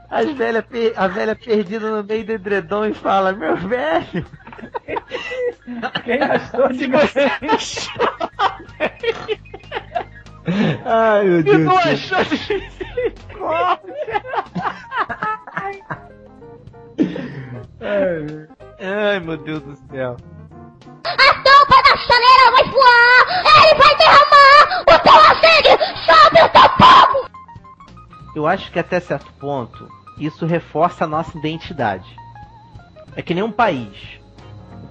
As 0.09 0.31
velha, 0.31 0.63
a 0.95 1.07
velha 1.07 1.35
perdida 1.35 1.89
no 1.89 2.03
meio 2.03 2.23
do 2.23 2.31
edredom 2.31 2.85
e 2.85 2.93
fala, 2.93 3.33
meu 3.33 3.57
velho, 3.57 4.23
Quem 6.03 6.21
achou 6.21 6.69
de 6.69 6.85
Ai, 10.85 11.23
meu 11.23 11.43
tu 11.43 11.45
Deus. 11.45 11.59
não 11.61 11.75
do 11.75 11.81
céu. 11.81 11.93
achou 11.93 12.23
de? 12.25 12.63
Ai, 18.79 19.19
meu 19.19 19.37
Deus 19.37 19.61
do 19.63 19.75
céu. 19.89 20.17
A 21.05 21.33
tampa 21.43 21.81
da 21.83 21.97
chaleira 21.97 22.51
vai 22.51 22.63
voar! 22.71 23.25
Ele 23.63 23.75
vai 23.75 23.95
derramar 23.97 24.81
o 24.81 24.99
teu 24.99 25.13
sangue 25.41 25.73
sobre 26.05 26.41
o 26.43 26.49
teu 26.49 26.69
povo! 26.77 27.29
Eu 28.35 28.47
acho 28.47 28.71
que 28.71 28.79
até 28.79 28.99
certo 28.99 29.31
ponto 29.33 29.87
isso 30.17 30.45
reforça 30.45 31.05
a 31.05 31.07
nossa 31.07 31.37
identidade. 31.37 32.07
É 33.15 33.21
que 33.21 33.33
nem 33.33 33.43
um 33.43 33.51
país. 33.51 34.19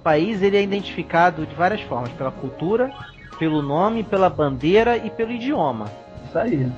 O 0.03 0.09
país 0.13 0.41
ele 0.41 0.57
é 0.57 0.61
identificado 0.61 1.45
de 1.45 1.55
várias 1.55 1.79
formas, 1.83 2.11
pela 2.11 2.29
cultura, 2.29 2.91
pelo 3.39 3.61
nome, 3.61 4.03
pela 4.03 4.29
bandeira 4.29 4.97
e 4.97 5.09
pelo 5.09 5.31
idioma. 5.31 5.89
Isso 6.27 6.37
aí. 6.37 6.69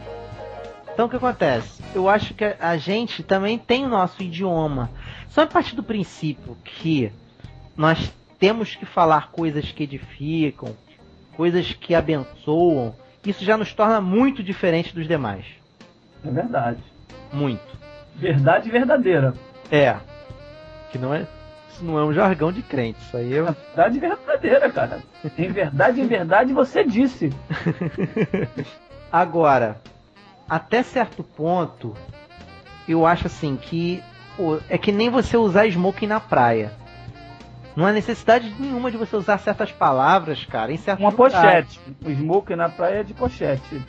Então 0.93 1.07
o 1.07 1.09
que 1.09 1.15
acontece? 1.15 1.81
Eu 1.95 2.07
acho 2.07 2.35
que 2.35 2.45
a- 2.45 2.55
a 2.59 2.77
gente 2.77 3.23
também 3.23 3.57
tem 3.57 3.83
o 3.83 3.89
nosso 3.89 4.21
idioma. 4.21 4.91
Só 5.27 5.41
a 5.41 5.47
partir 5.47 5.75
do 5.75 5.81
princípio 5.81 6.55
que 6.63 7.11
nós 7.75 8.13
temos 8.37 8.75
que 8.75 8.85
falar 8.85 9.31
coisas 9.31 9.71
que 9.71 9.81
edificam, 9.81 10.75
coisas 11.35 11.73
que 11.73 11.95
abençoam, 11.95 12.93
isso 13.25 13.43
já 13.43 13.57
nos 13.57 13.73
torna 13.73 13.99
muito 13.99 14.43
diferente 14.43 14.93
dos 14.93 15.07
demais. 15.07 15.45
É 16.23 16.29
verdade. 16.29 16.77
Muito. 17.33 17.75
Verdade 18.15 18.69
verdadeira. 18.69 19.33
É. 19.71 19.95
Que 20.91 20.99
não 20.99 21.11
é. 21.11 21.25
Isso 21.75 21.83
não 21.83 21.99
é 21.99 22.05
um 22.05 22.13
jargão 22.13 22.53
de 22.53 22.61
crente, 22.61 22.99
isso 23.01 23.17
aí 23.17 23.33
É 23.33 23.41
verdade 23.41 23.99
verdadeira, 23.99 24.71
cara. 24.71 25.03
Em 25.37 25.51
verdade, 25.51 25.99
em 25.99 26.07
verdade, 26.07 26.53
você 26.53 26.85
disse. 26.85 27.33
Agora, 29.11 29.81
até 30.47 30.81
certo 30.83 31.21
ponto, 31.21 31.93
eu 32.87 33.05
acho 33.05 33.27
assim 33.27 33.57
que 33.57 34.01
é 34.69 34.77
que 34.77 34.91
nem 34.91 35.09
você 35.09 35.35
usar 35.35 35.65
smoking 35.67 36.07
na 36.07 36.19
praia. 36.19 36.71
Não 37.75 37.85
há 37.85 37.91
necessidade 37.91 38.55
nenhuma 38.57 38.89
de 38.89 38.95
você 38.95 39.17
usar 39.17 39.37
certas 39.37 39.69
palavras, 39.69 40.45
cara, 40.45 40.71
em 40.71 40.77
certos 40.77 41.03
Uma 41.03 41.11
lugares. 41.11 41.75
pochete. 41.75 41.97
O 42.05 42.09
smoke 42.09 42.55
na 42.55 42.69
praia 42.69 43.01
é 43.01 43.03
de 43.03 43.13
pochete. 43.13 43.81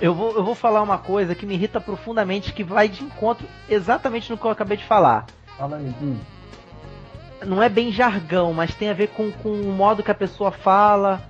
Eu 0.00 0.14
vou, 0.14 0.36
eu 0.36 0.44
vou 0.44 0.54
falar 0.54 0.82
uma 0.82 0.98
coisa 0.98 1.34
que 1.34 1.46
me 1.46 1.54
irrita 1.54 1.80
profundamente, 1.80 2.52
que 2.52 2.62
vai 2.62 2.86
de 2.86 3.02
encontro 3.02 3.46
exatamente 3.68 4.30
no 4.30 4.36
que 4.36 4.44
eu 4.44 4.50
acabei 4.50 4.76
de 4.76 4.84
falar. 4.84 5.24
Fala 5.56 5.78
aí. 5.78 5.92
Não 7.44 7.62
é 7.62 7.68
bem 7.68 7.90
jargão, 7.92 8.52
mas 8.52 8.74
tem 8.74 8.88
a 8.90 8.94
ver 8.94 9.08
com, 9.08 9.30
com 9.30 9.50
o 9.50 9.72
modo 9.72 10.02
que 10.02 10.10
a 10.10 10.14
pessoa 10.14 10.50
fala. 10.50 11.22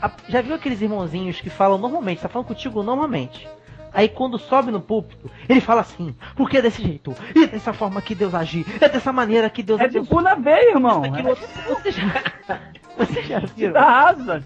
A- 0.00 0.10
já 0.28 0.40
viu 0.40 0.54
aqueles 0.54 0.80
irmãozinhos 0.80 1.40
que 1.40 1.50
falam 1.50 1.78
normalmente, 1.78 2.20
tá 2.22 2.28
falando 2.28 2.48
contigo 2.48 2.82
normalmente. 2.82 3.46
Aí 3.92 4.08
quando 4.08 4.38
sobe 4.38 4.70
no 4.70 4.80
púlpito, 4.80 5.28
ele 5.48 5.60
fala 5.60 5.80
assim, 5.80 6.14
porque 6.36 6.58
é 6.58 6.62
desse 6.62 6.80
jeito, 6.80 7.12
e 7.34 7.42
é 7.42 7.46
dessa 7.48 7.72
forma 7.72 8.00
que 8.00 8.14
Deus 8.14 8.34
agir, 8.34 8.64
é 8.80 8.88
dessa 8.88 9.12
maneira 9.12 9.50
que 9.50 9.64
Deus 9.64 9.80
Red 9.80 10.00
Bull 10.00 10.20
na 10.22 10.36
veia, 10.36 10.70
irmão. 10.70 11.02
Aquilo 11.02 11.30
outro. 11.68 11.82
Você 11.82 11.90
já, 11.92 12.60
você 12.96 13.22
já 13.22 13.38
viu? 13.40 13.72
dá 13.72 14.08
asas. 14.10 14.44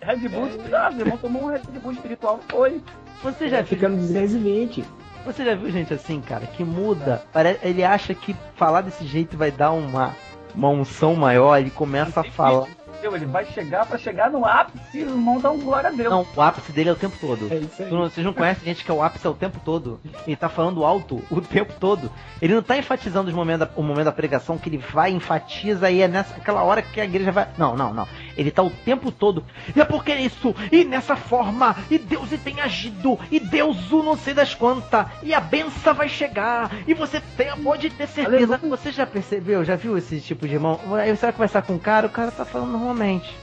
Red 0.00 0.28
Bull 0.28 0.48
te 0.50 0.58
dá 0.70 0.86
asas. 0.86 1.00
Irmão 1.00 1.18
tomou 1.18 1.42
um 1.44 1.46
Red 1.50 1.62
Bull 1.82 1.92
espiritual. 1.92 2.38
Foi. 2.48 2.80
Você 3.24 3.48
já 3.48 3.56
viu? 3.58 3.66
Fica 3.66 3.88
no 3.88 3.96
220. 3.96 4.84
Você 5.24 5.44
já 5.44 5.56
viu 5.56 5.68
gente 5.72 5.92
assim, 5.92 6.20
cara, 6.20 6.46
que 6.46 6.62
muda? 6.62 7.24
Ele 7.64 7.82
acha 7.82 8.14
que 8.14 8.36
falar 8.54 8.82
desse 8.82 9.04
jeito 9.04 9.36
vai 9.36 9.50
dar 9.50 9.72
uma, 9.72 10.14
uma 10.56 10.68
unção 10.70 11.14
maior, 11.14 11.58
ele 11.58 11.70
começa 11.70 12.20
a 12.20 12.24
falar. 12.24 12.66
Ele 13.02 13.26
vai 13.26 13.44
chegar 13.44 13.86
pra 13.86 13.98
chegar 13.98 14.30
no 14.30 14.44
ápice, 14.44 14.98
o 15.04 15.10
irmão 15.10 15.38
dá 15.38 15.50
um 15.50 15.60
glória 15.60 15.90
a 15.90 15.92
Deus. 15.92 16.10
Não, 16.10 16.26
o 16.34 16.40
ápice 16.40 16.72
dele 16.72 16.88
é 16.88 16.92
o 16.92 16.96
tempo 16.96 17.16
todo. 17.20 17.46
É 17.52 17.56
isso 17.58 17.82
aí. 17.82 17.90
Não- 17.90 18.00
Vocês 18.00 18.24
não 18.26 18.32
conhecem 18.32 18.64
gente 18.64 18.84
que 18.84 18.90
é 18.90 18.94
o 18.94 19.02
ápice 19.02 19.24
é 19.26 19.30
o 19.30 19.34
tempo 19.34 19.60
todo. 19.64 20.00
Ele 20.26 20.34
tá 20.34 20.48
falando 20.48 20.84
alto 20.84 21.22
o 21.30 21.40
tempo 21.40 21.74
todo. 21.78 22.10
Ele 22.42 22.54
não 22.54 22.62
tá 22.62 22.76
enfatizando 22.76 23.28
os 23.28 23.34
momentos 23.34 23.68
da- 23.68 23.72
o 23.76 23.82
momento 23.82 24.06
da 24.06 24.12
pregação 24.12 24.56
que 24.58 24.68
ele 24.68 24.78
vai, 24.78 25.12
enfatiza 25.12 25.88
e 25.90 26.00
é 26.00 26.08
nessa 26.08 26.34
aquela 26.36 26.62
hora 26.64 26.80
que 26.82 27.00
a 27.00 27.04
igreja 27.04 27.30
vai. 27.30 27.46
Não, 27.58 27.76
não, 27.76 27.92
não. 27.94 28.08
Ele 28.36 28.50
tá 28.50 28.62
o 28.62 28.70
tempo 28.70 29.10
todo. 29.10 29.44
E 29.74 29.80
é 29.80 29.84
porque 29.84 30.12
é 30.12 30.20
isso, 30.20 30.54
e 30.70 30.84
nessa 30.84 31.16
forma, 31.16 31.76
e 31.90 31.98
Deus 31.98 32.30
e 32.32 32.38
tem 32.38 32.60
agido, 32.60 33.18
e 33.30 33.40
Deus 33.40 33.90
o 33.90 34.02
não 34.02 34.16
sei 34.16 34.34
das 34.34 34.54
quantas, 34.54 35.06
e 35.22 35.32
a 35.32 35.40
benção 35.40 35.94
vai 35.94 36.08
chegar, 36.08 36.70
e 36.86 36.94
você 36.94 37.20
tem, 37.36 37.48
pode 37.62 37.90
ter 37.90 38.06
certeza. 38.06 38.54
Aleluia. 38.54 38.76
Você 38.76 38.92
já 38.92 39.06
percebeu, 39.06 39.64
já 39.64 39.76
viu 39.76 39.96
esse 39.96 40.20
tipo 40.20 40.46
de 40.46 40.54
irmão? 40.54 40.78
Aí 40.94 41.14
você 41.14 41.26
vai 41.26 41.32
conversar 41.32 41.62
com 41.62 41.74
o 41.74 41.78
cara, 41.78 42.06
o 42.06 42.10
cara 42.10 42.30
tá 42.30 42.44
falando 42.44 42.72
normalmente. 42.72 43.34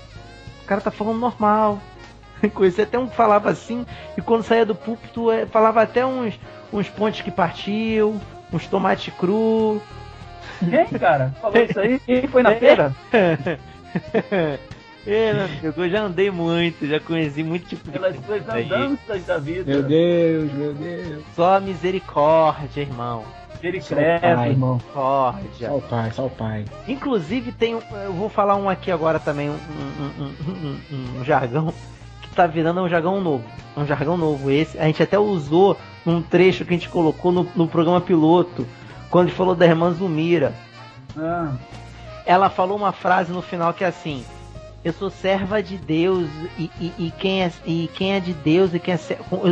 O 0.64 0.66
cara 0.66 0.82
tá 0.82 0.92
falando 0.92 1.20
normal. 1.20 1.80
Conheci 2.54 2.82
até 2.82 3.00
um 3.00 3.08
que 3.08 3.16
falava 3.16 3.50
assim, 3.50 3.86
e 4.18 4.22
quando 4.22 4.44
saía 4.44 4.66
do 4.66 4.76
púlpito, 4.76 5.32
eh, 5.32 5.46
falava 5.46 5.82
até 5.82 6.06
uns, 6.06 6.40
uns 6.72 6.90
pontes 6.90 7.22
que 7.22 7.32
partiu, 7.32 8.20
uns 8.52 8.68
tomate 8.68 9.12
cru. 9.12 9.82
Quem, 10.60 11.00
cara? 11.00 11.34
Falou 11.42 11.58
isso 11.58 11.80
aí? 11.80 12.00
Quem 12.00 12.28
foi 12.28 12.44
na 12.44 12.56
feira? 12.56 12.94
é, 15.06 15.32
amigo, 15.32 15.82
eu 15.82 15.90
já 15.90 16.02
andei 16.04 16.32
muito, 16.32 16.86
já 16.88 17.00
conheci 17.00 17.44
muito 17.44 17.68
tipo 17.68 17.86
de 17.86 17.92
Pelas 18.00 18.16
coisa 18.18 18.44
suas 18.46 18.56
aí. 18.56 18.66
andanças 18.66 19.26
da 19.26 19.38
vida. 19.38 19.72
Meu 19.72 19.84
Deus, 19.84 20.52
meu 20.54 20.74
Deus. 20.74 21.24
Só 21.36 21.60
misericórdia, 21.60 22.82
irmão. 22.82 23.24
Pai. 23.62 24.50
irmão. 24.50 24.76
Misericórdia. 24.76 25.70
Só 25.70 25.76
o 25.78 25.82
pai, 25.82 26.12
só 26.12 26.26
o 26.26 26.30
pai. 26.30 26.66
Inclusive 26.88 27.52
tem 27.54 27.76
um, 27.76 27.82
eu 28.04 28.12
vou 28.14 28.30
falar 28.30 28.56
um 28.56 28.68
aqui 28.70 28.92
agora 28.92 29.20
também, 29.20 29.50
um, 29.50 29.54
um- 29.54 30.24
um- 30.24 30.34
um- 30.52 30.80
um- 30.92 31.20
um 31.22 31.24
jargão 31.26 31.74
que 32.22 32.30
tá 32.36 32.46
virando 32.46 32.82
um 32.82 32.90
jargão 32.90 33.22
novo. 33.22 33.46
Um 33.78 33.86
jargão 33.86 34.18
novo 34.18 34.52
esse. 34.52 34.78
A 34.78 34.84
gente 34.86 35.02
até 35.02 35.18
usou 35.18 35.78
num 36.06 36.22
trecho 36.22 36.66
que 36.66 36.74
a 36.74 36.78
gente 36.78 36.90
colocou 36.90 37.32
no, 37.32 37.48
no 37.56 37.68
programa 37.68 38.02
piloto, 38.02 38.68
quando 39.10 39.26
a 39.26 39.30
gente 39.30 39.38
falou 39.38 39.56
da 39.56 39.66
irmã 39.66 39.92
Zumira. 39.92 40.54
Ah, 41.18 41.54
Ela 42.26 42.50
falou 42.50 42.76
uma 42.78 42.92
frase 42.92 43.32
no 43.32 43.42
final 43.42 43.74
que 43.74 43.84
é 43.84 43.88
assim: 43.88 44.26
eu 44.84 44.94
sou 44.94 45.10
serva 45.10 45.62
de 45.62 45.78
Deus 45.78 46.28
e, 46.58 46.70
e, 46.80 46.94
e 47.08 47.12
quem, 47.12 47.44
é, 47.44 47.52
e 47.66 47.90
quem 47.94 48.14
é 48.14 48.20
de 48.20 48.34
Deus 48.34 48.74
e 48.74 48.80
quem 48.80 48.94
é 48.94 49.00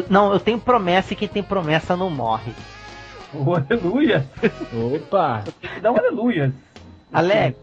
Não, 0.09 0.33
eu 0.33 0.39
tenho 0.39 0.59
promessa 0.59 1.13
e 1.13 1.15
quem 1.15 1.27
tem 1.27 1.43
promessa 1.43 1.95
não 1.95 2.09
morre. 2.09 2.53
Oh, 3.33 3.55
aleluia! 3.55 4.27
Opa! 4.93 5.45
Dar 5.81 5.93
um 5.93 5.97
aleluia. 5.97 6.53
Alex, 7.13 7.55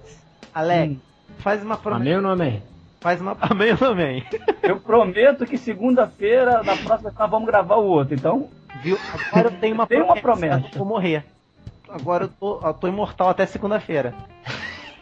Alex, 0.55 0.97
faz 1.41 1.63
uma 1.63 1.77
promessa. 1.77 2.05
Amém 2.05 2.17
ou 2.17 2.23
não 2.23 2.31
amém? 2.31 2.63
Faz 3.01 3.21
uma 3.21 3.37
Amém 3.39 3.77
ou 3.79 3.89
amém? 3.89 4.25
Eu 4.63 4.81
prometo 4.81 5.45
que 5.45 5.59
segunda-feira, 5.59 6.63
na 6.63 6.75
próxima, 6.75 7.13
nós 7.15 7.31
vamos 7.31 7.47
gravar 7.47 7.77
o 7.77 7.85
outro. 7.85 8.15
Então, 8.15 8.49
Viu? 8.83 8.99
Agora 9.13 9.49
eu 9.49 9.61
tenho 9.61 9.75
uma 9.75 9.87
Tem 9.89 10.01
uma 10.03 10.17
promessa. 10.17 10.69
Eu 10.73 10.79
vou 10.79 10.87
morrer. 10.87 11.25
Agora 11.89 12.25
eu 12.25 12.29
tô, 12.29 12.61
eu 12.67 12.75
tô 12.75 12.89
imortal 12.89 13.31
até 13.31 13.47
segunda-feira. 13.47 14.15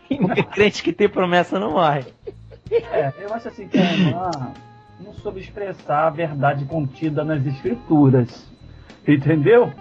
Porque 0.09 0.43
crente 0.43 0.83
que 0.83 0.93
tem 0.93 1.09
promessa 1.09 1.59
não 1.59 1.73
morre. 1.73 2.05
É, 2.71 3.13
eu 3.19 3.33
acho 3.35 3.49
assim 3.49 3.69
que 3.69 3.79
a 3.79 3.93
irmã 3.93 4.31
não 5.01 5.13
soube 5.15 5.41
expressar 5.41 6.07
a 6.07 6.11
verdade 6.11 6.65
contida 6.65 7.25
nas 7.25 7.45
escrituras. 7.47 8.51
Entendeu? 9.07 9.73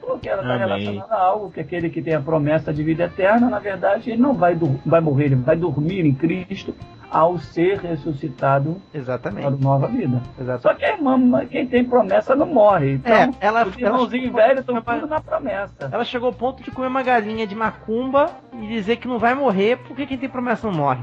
Porque 0.00 0.28
ela 0.28 0.42
está 0.42 0.56
relacionada 0.56 1.14
a 1.14 1.20
algo 1.22 1.50
que 1.50 1.60
aquele 1.60 1.90
que 1.90 2.00
tem 2.02 2.14
a 2.14 2.20
promessa 2.20 2.72
de 2.72 2.82
vida 2.82 3.04
eterna, 3.04 3.48
na 3.50 3.58
verdade, 3.58 4.10
ele 4.10 4.20
não 4.22 4.32
vai, 4.34 4.58
vai 4.86 5.00
morrer, 5.00 5.26
ele 5.26 5.34
vai 5.36 5.54
dormir 5.54 6.04
em 6.06 6.14
Cristo 6.14 6.74
ao 7.10 7.38
ser 7.38 7.78
ressuscitado 7.78 8.80
para 8.90 8.98
Exatamente. 9.00 9.62
nova 9.62 9.86
vida. 9.86 10.20
Exatamente. 10.38 10.62
Só 10.62 10.74
que 10.74 10.84
a 10.84 10.92
irmã, 10.94 11.46
quem 11.46 11.66
tem 11.66 11.84
promessa 11.84 12.34
não 12.34 12.46
morre. 12.46 12.94
Então, 12.94 13.12
É, 13.14 13.30
ela- 13.40 13.66
os 13.66 13.76
irmãozinhos 13.78 14.32
velhos 14.32 14.60
estão 14.60 14.80
tudo 14.82 15.06
na 15.06 15.20
promessa. 15.20 15.88
Ela 15.92 16.04
chegou 16.04 16.28
ao 16.28 16.34
ponto 16.34 16.62
de 16.62 16.70
comer 16.70 16.88
uma 16.88 17.02
galinha 17.02 17.46
de 17.46 17.54
macumba 17.54 18.30
e 18.60 18.66
dizer 18.66 18.96
que 18.96 19.06
não 19.08 19.18
vai 19.18 19.34
morrer 19.34 19.76
porque 19.86 20.06
quem 20.06 20.18
tem 20.18 20.28
promessa 20.28 20.66
não 20.66 20.74
morre. 20.74 21.02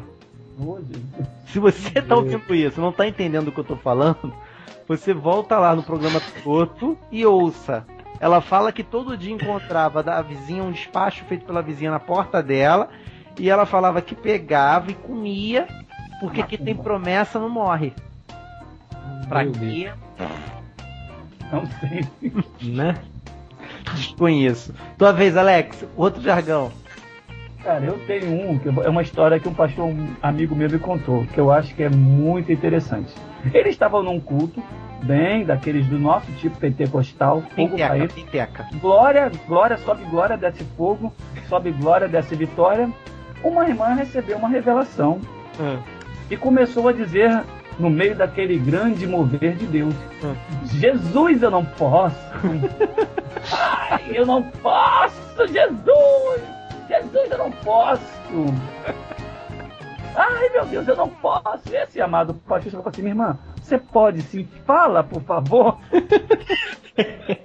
Se 1.48 1.60
você 1.60 2.02
tá 2.02 2.16
ouvindo 2.16 2.54
isso, 2.54 2.82
não 2.82 2.92
tá 2.92 3.08
entendendo 3.08 3.50
o 3.50 3.52
que 3.52 3.60
eu 3.60 3.64
tô 3.64 3.76
falando, 3.76 4.34
você 4.88 5.14
volta 5.14 5.58
lá 5.58 5.76
no 5.76 5.84
programa 5.84 6.20
Piloto 6.20 6.98
e 7.12 7.26
ouça. 7.26 7.86
Ela 8.20 8.42
fala 8.42 8.72
que 8.72 8.84
todo 8.84 9.18
dia 9.18 9.34
encontrava 9.34 10.02
da 10.02 10.22
vizinha 10.22 10.64
um 10.64 10.72
despacho 10.72 11.26
feito 11.26 11.46
pela 11.46 11.62
vizinha 11.62 11.92
na 11.92 12.00
porta 12.00 12.42
dela 12.42 12.90
e 13.38 13.50
ela 13.50 13.66
falava 13.66 14.02
que 14.02 14.16
pegava 14.16 14.92
e 14.92 14.96
comia 14.96 15.68
porque 16.20 16.44
quem 16.44 16.58
tem 16.58 16.76
promessa 16.76 17.40
não 17.40 17.50
morre. 17.50 17.94
Pra 19.28 19.44
Meu 19.44 19.54
quê? 19.54 19.92
Não 21.52 21.66
sei. 21.80 22.08
Né? 22.62 22.96
Desconheço. 23.94 24.74
Tua 24.98 25.12
vez, 25.12 25.36
Alex. 25.36 25.86
Outro 25.96 26.22
jargão. 26.22 26.72
Cara, 27.66 27.84
eu 27.84 27.98
tenho 28.06 28.32
um, 28.52 28.60
que 28.60 28.70
é 28.70 28.90
uma 28.90 29.02
história 29.02 29.40
que 29.40 29.50
um 29.50 29.54
pastor 29.54 29.86
um 29.86 30.08
amigo 30.22 30.56
meu 30.56 30.70
me 30.70 30.78
contou, 30.78 31.26
que 31.34 31.40
eu 31.40 31.52
acho 31.52 31.74
que 31.74 31.82
é 31.82 31.90
muito 31.90 32.52
interessante. 32.52 33.12
Eles 33.52 33.72
estavam 33.74 34.04
num 34.04 34.20
culto, 34.20 34.62
bem, 35.02 35.44
daqueles 35.44 35.88
do 35.88 35.98
nosso 35.98 36.32
tipo 36.34 36.56
pentecostal, 36.60 37.42
fogo 37.42 37.70
Pinteca, 37.72 37.88
cair. 37.90 38.12
pinteca. 38.12 38.68
Glória, 38.80 39.32
glória, 39.48 39.78
sobe 39.78 40.04
glória, 40.06 40.38
desce 40.38 40.64
fogo, 40.78 41.12
sobe 41.50 41.72
glória, 41.72 42.08
desce 42.08 42.36
vitória. 42.36 42.88
Uma 43.44 43.68
irmã 43.68 43.96
recebeu 43.96 44.38
uma 44.38 44.48
revelação 44.48 45.20
Ah. 45.60 45.80
e 46.30 46.38
começou 46.38 46.88
a 46.88 46.94
dizer, 46.94 47.44
no 47.80 47.90
meio 47.90 48.16
daquele 48.16 48.60
grande 48.60 49.08
mover 49.08 49.56
de 49.56 49.66
Deus: 49.66 49.96
Jesus, 50.66 51.42
eu 51.42 51.50
não 51.50 51.66
posso. 51.66 52.16
Ai, 53.90 54.04
eu 54.14 54.24
não 54.26 54.44
posso, 54.44 55.48
Jesus! 55.48 56.55
Jesus, 56.88 57.32
eu 57.32 57.38
não 57.38 57.52
posso. 57.52 58.04
Ai, 60.16 60.50
meu 60.50 60.66
Deus, 60.66 60.88
eu 60.88 60.96
não 60.96 61.10
posso. 61.10 61.74
Esse 61.74 62.02
amado 62.02 62.34
pastor 62.34 62.72
falou 62.72 62.88
assim: 62.88 63.02
minha 63.02 63.12
irmã, 63.12 63.38
você 63.62 63.78
pode 63.78 64.22
sim, 64.22 64.48
fala, 64.66 65.04
por 65.04 65.22
favor. 65.22 65.78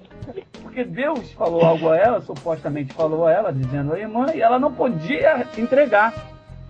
Porque 0.62 0.84
Deus 0.84 1.32
falou 1.32 1.64
algo 1.64 1.88
a 1.88 1.96
ela, 1.96 2.20
supostamente 2.20 2.94
falou 2.94 3.26
a 3.26 3.32
ela, 3.32 3.52
dizendo 3.52 3.92
a 3.92 3.98
irmã, 3.98 4.26
e 4.32 4.40
ela 4.40 4.58
não 4.58 4.72
podia 4.72 5.44
entregar. 5.58 6.14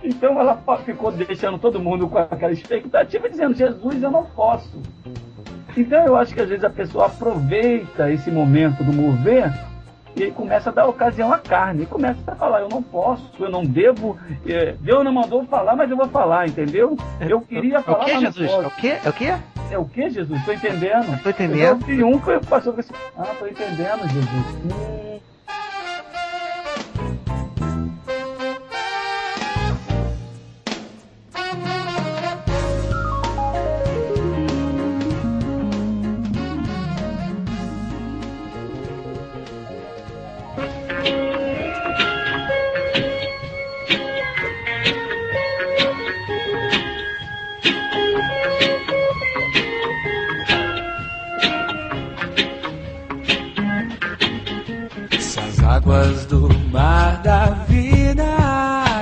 Então 0.02 0.40
ela 0.40 0.58
ficou 0.84 1.12
deixando 1.12 1.58
todo 1.58 1.78
mundo 1.78 2.08
com 2.08 2.16
aquela 2.16 2.52
expectativa, 2.52 3.28
dizendo: 3.28 3.54
Jesus, 3.54 4.02
eu 4.02 4.10
não 4.10 4.24
posso. 4.24 4.80
Então 5.76 6.04
eu 6.04 6.16
acho 6.16 6.34
que 6.34 6.40
às 6.40 6.48
vezes 6.48 6.64
a 6.64 6.70
pessoa 6.70 7.06
aproveita 7.06 8.10
esse 8.10 8.30
momento 8.30 8.82
do 8.82 8.92
mover 8.92 9.52
e 10.16 10.24
aí 10.24 10.30
começa 10.30 10.70
a 10.70 10.72
dar 10.72 10.86
ocasião 10.86 11.32
à 11.32 11.38
carne, 11.38 11.84
e 11.84 11.86
começa 11.86 12.18
a 12.26 12.34
falar: 12.34 12.60
eu 12.60 12.68
não 12.68 12.82
posso, 12.82 13.30
eu 13.38 13.50
não 13.50 13.64
devo, 13.64 14.18
eh, 14.46 14.74
Deus 14.80 15.04
não 15.04 15.12
mandou 15.12 15.44
falar, 15.44 15.76
mas 15.76 15.90
eu 15.90 15.96
vou 15.96 16.08
falar, 16.08 16.48
entendeu? 16.48 16.96
Eu 17.20 17.40
queria 17.40 17.76
É 17.76 17.80
o 17.80 17.82
falar, 17.82 18.04
que, 18.04 18.20
Jesus? 18.20 18.50
É 18.50 18.66
o 18.66 18.70
que? 18.70 18.88
É 18.88 19.08
o 19.08 19.12
que? 19.12 19.34
É 19.72 19.78
o 19.78 19.84
que, 19.84 20.10
Jesus? 20.10 20.44
Tô 20.44 20.52
entendendo. 20.52 21.22
Tô 21.22 21.30
entendendo. 21.30 21.60
Eu 21.60 21.76
vi 21.76 22.02
um 22.02 22.18
que 22.18 22.38
passou 22.46 22.74
assim, 22.76 22.92
ah, 23.16 23.26
tô 23.38 23.46
entendendo, 23.46 24.08
Jesus. 24.08 24.46
Hum. 24.64 25.20
Águas 55.70 56.26
do 56.26 56.48
mar 56.72 57.22
da 57.22 57.46
vida 57.68 58.26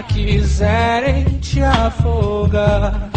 quiserem 0.08 1.24
te 1.40 1.62
afogar, 1.62 3.08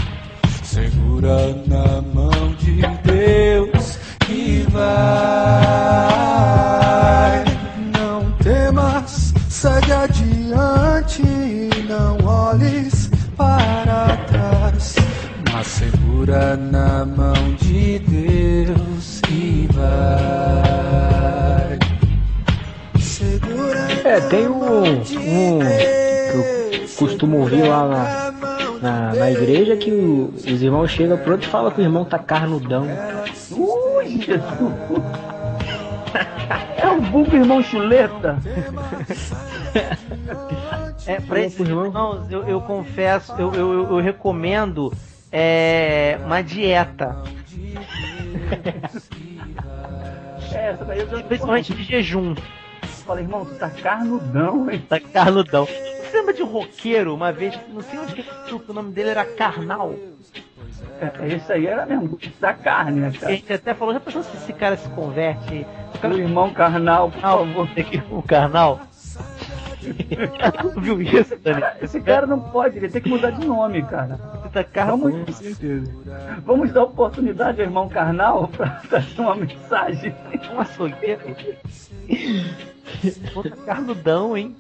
segura 0.64 1.54
na 1.68 2.02
mão 2.02 2.56
de 2.60 2.82
Deus 3.04 4.00
e 4.30 4.66
vai. 4.70 4.94
Não 7.94 8.32
temas, 8.38 9.34
segue 9.50 9.92
adiante, 9.92 11.24
não 11.90 12.18
olhes 12.26 13.12
para 13.36 14.16
trás, 14.28 14.96
mas 15.52 15.68
segura 15.68 16.56
na 16.56 17.04
mão 17.06 17.54
de 17.60 18.00
Deus 18.00 19.22
e 19.30 19.68
vai. 19.74 20.71
É, 24.12 24.20
tem 24.22 24.48
um, 24.48 24.94
um 24.96 25.60
que 25.60 26.38
eu 26.38 26.88
costumo 26.98 27.38
ouvir 27.40 27.64
lá 27.64 27.88
na, 27.88 28.32
na, 28.82 29.14
na 29.16 29.32
igreja 29.32 29.78
que 29.78 29.90
o- 29.90 30.34
os 30.36 30.62
irmãos 30.62 30.92
chegam 30.92 31.18
pro 31.18 31.32
outro 31.34 31.48
e 31.48 31.50
falam 31.50 31.72
que 31.72 31.80
o 31.80 31.84
irmão 31.84 32.04
tá 32.04 32.20
carnudão. 32.20 32.86
Ui, 33.52 34.10
Jesus! 34.22 34.74
É 36.78 36.88
o 36.90 37.02
vulgo 37.04 37.36
irmão 37.36 37.64
chuleta. 37.64 38.38
É, 41.06 41.16
pra 41.16 41.22
Falou 41.26 41.44
esses 41.46 41.60
irmãos, 41.70 42.30
eu, 42.32 42.44
eu 42.44 42.60
confesso, 42.62 43.32
eu, 43.38 43.54
eu, 43.54 43.74
eu- 43.74 43.90
eu 43.92 44.00
recomendo 44.02 44.92
é, 45.32 46.18
uma 46.26 46.42
dieta. 46.42 47.16
É, 50.54 50.72
essa 50.72 50.84
daí 50.84 51.00
eu 51.00 51.08
já 51.10 51.24
Principalmente 51.24 51.74
de 51.74 51.84
jejum. 51.84 52.36
Falei, 53.04 53.24
irmão, 53.24 53.46
tu 53.46 53.56
tá 53.56 53.70
carnudão, 53.70 54.70
hein? 54.70 54.84
Tá 54.88 55.00
carnudão. 55.00 55.66
Você 55.66 56.18
lembra 56.18 56.34
de 56.34 56.44
um 56.44 56.48
roqueiro, 56.48 57.14
uma 57.16 57.32
vez, 57.32 57.58
não 57.70 57.82
sei 57.82 58.00
onde 58.00 58.14
que 58.16 58.72
o 58.72 58.74
nome 58.74 58.92
dele 58.92 59.10
era 59.10 59.24
Carnal. 59.26 59.94
É, 61.00 61.28
esse 61.36 61.52
aí 61.52 61.66
era 61.66 61.86
mesmo, 61.86 62.18
da 62.40 62.54
carne, 62.54 63.00
né, 63.02 63.12
A 63.16 63.20
cara? 63.20 63.32
gente 63.34 63.54
até 63.54 63.74
falou, 63.74 63.94
já 63.94 64.00
pensou 64.00 64.24
se 64.24 64.36
esse 64.38 64.54
cara 64.54 64.78
se 64.78 64.88
converte? 64.90 65.66
O 66.04 66.08
O 66.08 66.14
irmão 66.18 66.54
carnal, 66.54 67.10
por 67.10 67.22
Carnal, 67.22 67.46
favor. 67.48 67.70
o 68.12 68.22
Carnal. 68.22 68.82
Viu 70.78 71.02
isso, 71.02 71.36
Dani? 71.38 71.62
Cara, 71.62 71.78
Esse 71.82 72.00
cara 72.02 72.28
não 72.28 72.40
pode, 72.40 72.78
ele 72.78 72.90
tem 72.90 73.02
que 73.02 73.10
mudar 73.10 73.32
de 73.32 73.46
nome, 73.46 73.82
cara. 73.84 74.18
Tá. 74.52 74.86
Vamos, 74.86 75.14
vamos 76.46 76.72
dar 76.72 76.84
oportunidade 76.84 77.62
ao 77.62 77.68
irmão 77.68 77.90
carnal 77.90 78.48
pra 78.56 78.68
trazer 78.90 79.20
uma 79.22 79.36
mensagem. 79.36 80.14
Um 80.54 80.60
açougueiro. 80.60 81.36
Pô, 83.34 83.44
tá 83.44 83.56
carnudão, 83.66 84.38
hein? 84.38 84.56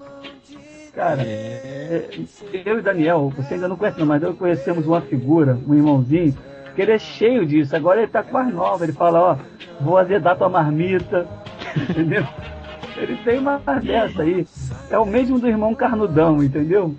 Cara, 0.93 1.21
é, 1.21 2.09
eu 2.65 2.79
e 2.79 2.81
Daniel, 2.81 3.31
você 3.35 3.53
ainda 3.53 3.67
não 3.67 3.77
conhece, 3.77 3.99
não, 3.99 4.05
mas 4.05 4.21
eu 4.21 4.33
conhecemos 4.35 4.85
uma 4.85 4.99
figura, 4.99 5.57
um 5.65 5.73
irmãozinho, 5.73 6.35
que 6.75 6.81
ele 6.81 6.91
é 6.91 6.99
cheio 6.99 7.45
disso. 7.45 7.75
Agora 7.75 8.01
ele 8.01 8.11
tá 8.11 8.23
com 8.23 8.37
as 8.37 8.53
novas. 8.53 8.81
Ele 8.81 8.93
fala: 8.93 9.19
Ó, 9.21 9.37
vou 9.79 9.97
azedar 9.97 10.37
tua 10.37 10.49
marmita. 10.49 11.27
Entendeu? 11.89 12.25
Ele 12.97 13.15
tem 13.23 13.39
uma 13.39 13.57
dessa 13.57 14.21
aí. 14.21 14.45
É 14.89 14.97
o 14.97 15.05
mesmo 15.05 15.39
do 15.39 15.47
irmão 15.47 15.73
carnudão, 15.73 16.43
entendeu? 16.43 16.93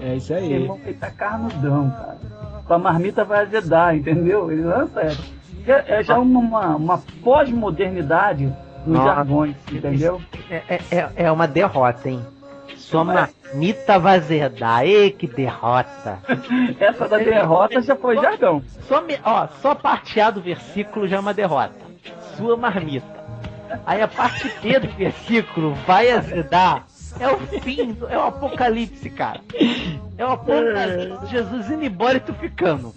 É 0.00 0.16
isso 0.16 0.32
O 0.32 0.36
aí. 0.36 0.52
irmão 0.52 0.78
que 0.78 0.92
tá 0.92 1.10
carnudão, 1.10 1.90
cara. 1.90 2.18
tua 2.66 2.78
marmita 2.78 3.24
vai 3.24 3.42
azedar, 3.42 3.96
entendeu? 3.96 4.52
Ele 4.52 4.62
lança 4.62 5.00
essa. 5.00 5.22
É, 5.66 6.00
é 6.00 6.02
já 6.02 6.18
uma, 6.18 6.38
uma, 6.40 6.76
uma 6.76 6.98
pós-modernidade 7.22 8.54
Nossa. 8.92 9.14
jargões, 9.14 9.56
entendeu? 9.70 10.20
É, 10.50 10.62
é- 10.68 10.80
é, 10.90 11.10
é 11.16 11.32
uma 11.32 11.46
derrota, 11.46 12.08
hein? 12.08 12.24
Sua 12.76 13.04
marmita 13.04 13.98
vai 13.98 14.16
azedar. 14.16 14.84
Ê, 14.84 15.10
que 15.10 15.26
derrota. 15.26 16.18
Essa 16.80 17.08
da 17.08 17.18
derrota 17.18 17.82
já 17.82 17.96
foi 17.96 18.16
jargão. 18.16 18.62
Só, 18.86 19.04
ó, 19.24 19.48
só 19.60 19.74
parte 19.74 20.20
A 20.20 20.30
do 20.30 20.40
versículo 20.40 21.06
já 21.06 21.16
é 21.16 21.20
uma 21.20 21.34
derrota. 21.34 21.74
Sua 22.36 22.56
marmita. 22.56 23.18
Aí 23.84 24.00
a 24.00 24.08
parte 24.08 24.50
B 24.62 24.78
do 24.78 24.88
versículo 24.88 25.74
vai 25.86 26.10
azedar. 26.10 26.86
É 27.20 27.28
o 27.28 27.38
fim, 27.60 27.96
é 28.08 28.16
o 28.16 28.22
apocalipse, 28.22 29.10
cara. 29.10 29.40
É 30.16 30.24
o 30.24 30.30
apocalipse. 30.30 31.26
Jesus 31.30 31.70
indo 31.70 31.84
embora 31.84 32.16
e 32.16 32.20
tu 32.20 32.32
ficando. 32.34 32.94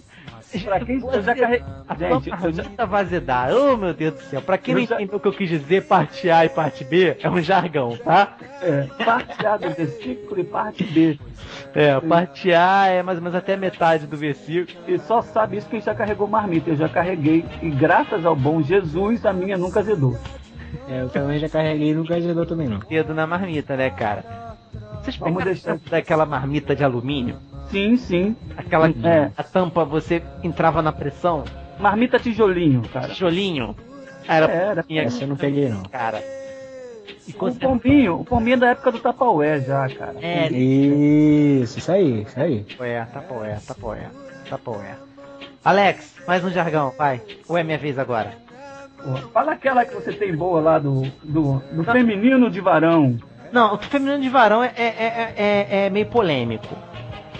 Pra 0.64 0.80
quem 0.80 1.00
eu 1.00 1.22
já 1.22 1.34
carreguei. 1.34 1.64
A 1.88 1.94
Gente, 1.94 2.28
eu 2.30 2.52
já, 2.52 2.62
marmita 2.62 2.86
vai 2.86 3.02
azedar. 3.02 3.50
Oh, 3.54 3.76
meu 3.76 3.94
Deus 3.94 4.14
do 4.14 4.20
céu. 4.22 4.42
Pra 4.42 4.58
quem 4.58 4.74
Eu 4.74 4.80
não 4.80 4.86
já- 4.86 4.96
entendeu 4.96 5.16
o 5.16 5.20
que 5.20 5.28
eu 5.28 5.32
quis 5.32 5.48
dizer, 5.48 5.84
parte 5.86 6.30
A 6.30 6.44
e 6.44 6.48
parte 6.48 6.84
B 6.84 7.16
é 7.20 7.30
um 7.30 7.40
jargão, 7.40 7.96
tá? 7.96 8.36
é, 8.60 8.82
parte 9.04 9.46
A 9.46 9.56
do 9.56 9.70
versículo 9.70 10.40
e 10.40 10.44
parte 10.44 10.84
B. 10.84 11.18
É, 11.74 11.98
parte 12.00 12.52
A 12.52 12.86
é 12.86 13.02
mais 13.02 13.18
ou 13.18 13.24
menos 13.24 13.36
até 13.36 13.56
metade 13.56 14.06
do 14.06 14.16
versículo. 14.16 14.78
E 14.86 14.98
só 14.98 15.22
sabe 15.22 15.56
isso 15.56 15.68
quem 15.68 15.80
já 15.80 15.94
carregou 15.94 16.28
marmita. 16.28 16.70
Eu 16.70 16.76
já 16.76 16.88
carreguei. 16.88 17.44
E 17.62 17.70
graças 17.70 18.24
ao 18.26 18.36
bom 18.36 18.62
Jesus, 18.62 19.24
a 19.26 19.32
minha 19.32 19.56
nunca 19.56 19.80
azedou. 19.80 20.16
É, 20.88 21.02
eu 21.02 21.08
também 21.08 21.38
já 21.38 21.48
carreguei 21.48 21.90
e 21.90 21.94
nunca 21.94 22.14
ajudou 22.14 22.46
também 22.46 22.68
não. 22.68 22.78
Dedo 22.80 23.14
na 23.14 23.26
marmita, 23.26 23.76
né, 23.76 23.90
cara? 23.90 24.24
Vocês 25.02 25.16
Vamos 25.16 25.34
pegaram 25.42 25.52
deixar- 25.52 25.78
daquela 25.90 26.24
marmita 26.24 26.74
de 26.76 26.84
alumínio? 26.84 27.36
Sim, 27.70 27.96
sim. 27.96 28.36
Aquela 28.56 28.88
É. 28.88 29.30
a 29.36 29.42
tampa 29.42 29.84
você 29.84 30.22
entrava 30.42 30.82
na 30.82 30.92
pressão, 30.92 31.44
Marmita 31.78 32.18
tijolinho, 32.18 32.82
cara. 32.92 33.08
tijolinho. 33.08 33.74
Era, 34.28 34.46
Era. 34.46 34.84
minha 34.88 35.02
Essa 35.02 35.24
eu 35.24 35.28
não 35.28 35.36
peguei 35.36 35.68
não. 35.68 35.82
cara. 35.84 36.22
E 37.26 37.32
O 37.32 37.54
pombinho, 37.54 38.20
o 38.20 38.24
pombinho 38.24 38.54
é 38.54 38.58
da 38.58 38.68
época 38.70 38.92
do 38.92 38.98
Tapaué 39.00 39.60
já, 39.60 39.88
cara. 39.88 40.14
É, 40.20 40.48
Isso, 40.52 41.78
isso 41.78 41.90
aí, 41.92 42.22
isso 42.22 42.38
aí. 42.40 42.64
tapoé, 42.64 43.04
tapoé, 43.12 43.58
tapoé, 43.66 44.06
tapoé. 44.48 44.94
Alex, 45.64 46.16
mais 46.26 46.44
um 46.44 46.50
jargão, 46.50 46.92
vai. 46.98 47.20
Ou 47.48 47.56
é 47.56 47.62
minha 47.62 47.78
vez 47.78 47.98
agora? 47.98 48.32
Fala 49.32 49.52
aquela 49.52 49.84
que 49.84 49.94
você 49.94 50.12
tem 50.12 50.34
boa 50.36 50.60
lá 50.60 50.78
do, 50.78 51.02
do, 51.22 51.60
do 51.72 51.84
feminino 51.84 52.50
de 52.50 52.60
varão. 52.60 53.16
Não, 53.52 53.74
o 53.74 53.78
feminino 53.78 54.20
de 54.20 54.28
varão 54.28 54.62
é, 54.62 54.72
é, 54.76 54.84
é, 54.86 55.34
é- 55.36 55.86
é 55.86 55.90
meio 55.90 56.06
polêmico. 56.06 56.76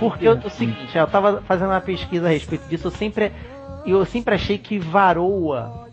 Porque 0.03 0.27
eu- 0.27 0.35
o 0.35 0.51
seguinte, 0.51 0.97
eu 0.97 1.07
tava 1.07 1.43
fazendo 1.43 1.71
uma 1.71 1.81
pesquisa 1.81 2.27
a 2.27 2.31
respeito 2.31 2.67
disso, 2.69 2.89
eu 2.89 2.91
sempre, 2.91 3.33
eu 3.87 4.05
sempre 4.05 4.35
achei 4.35 4.59
que 4.59 4.79
varoa 4.79 5.89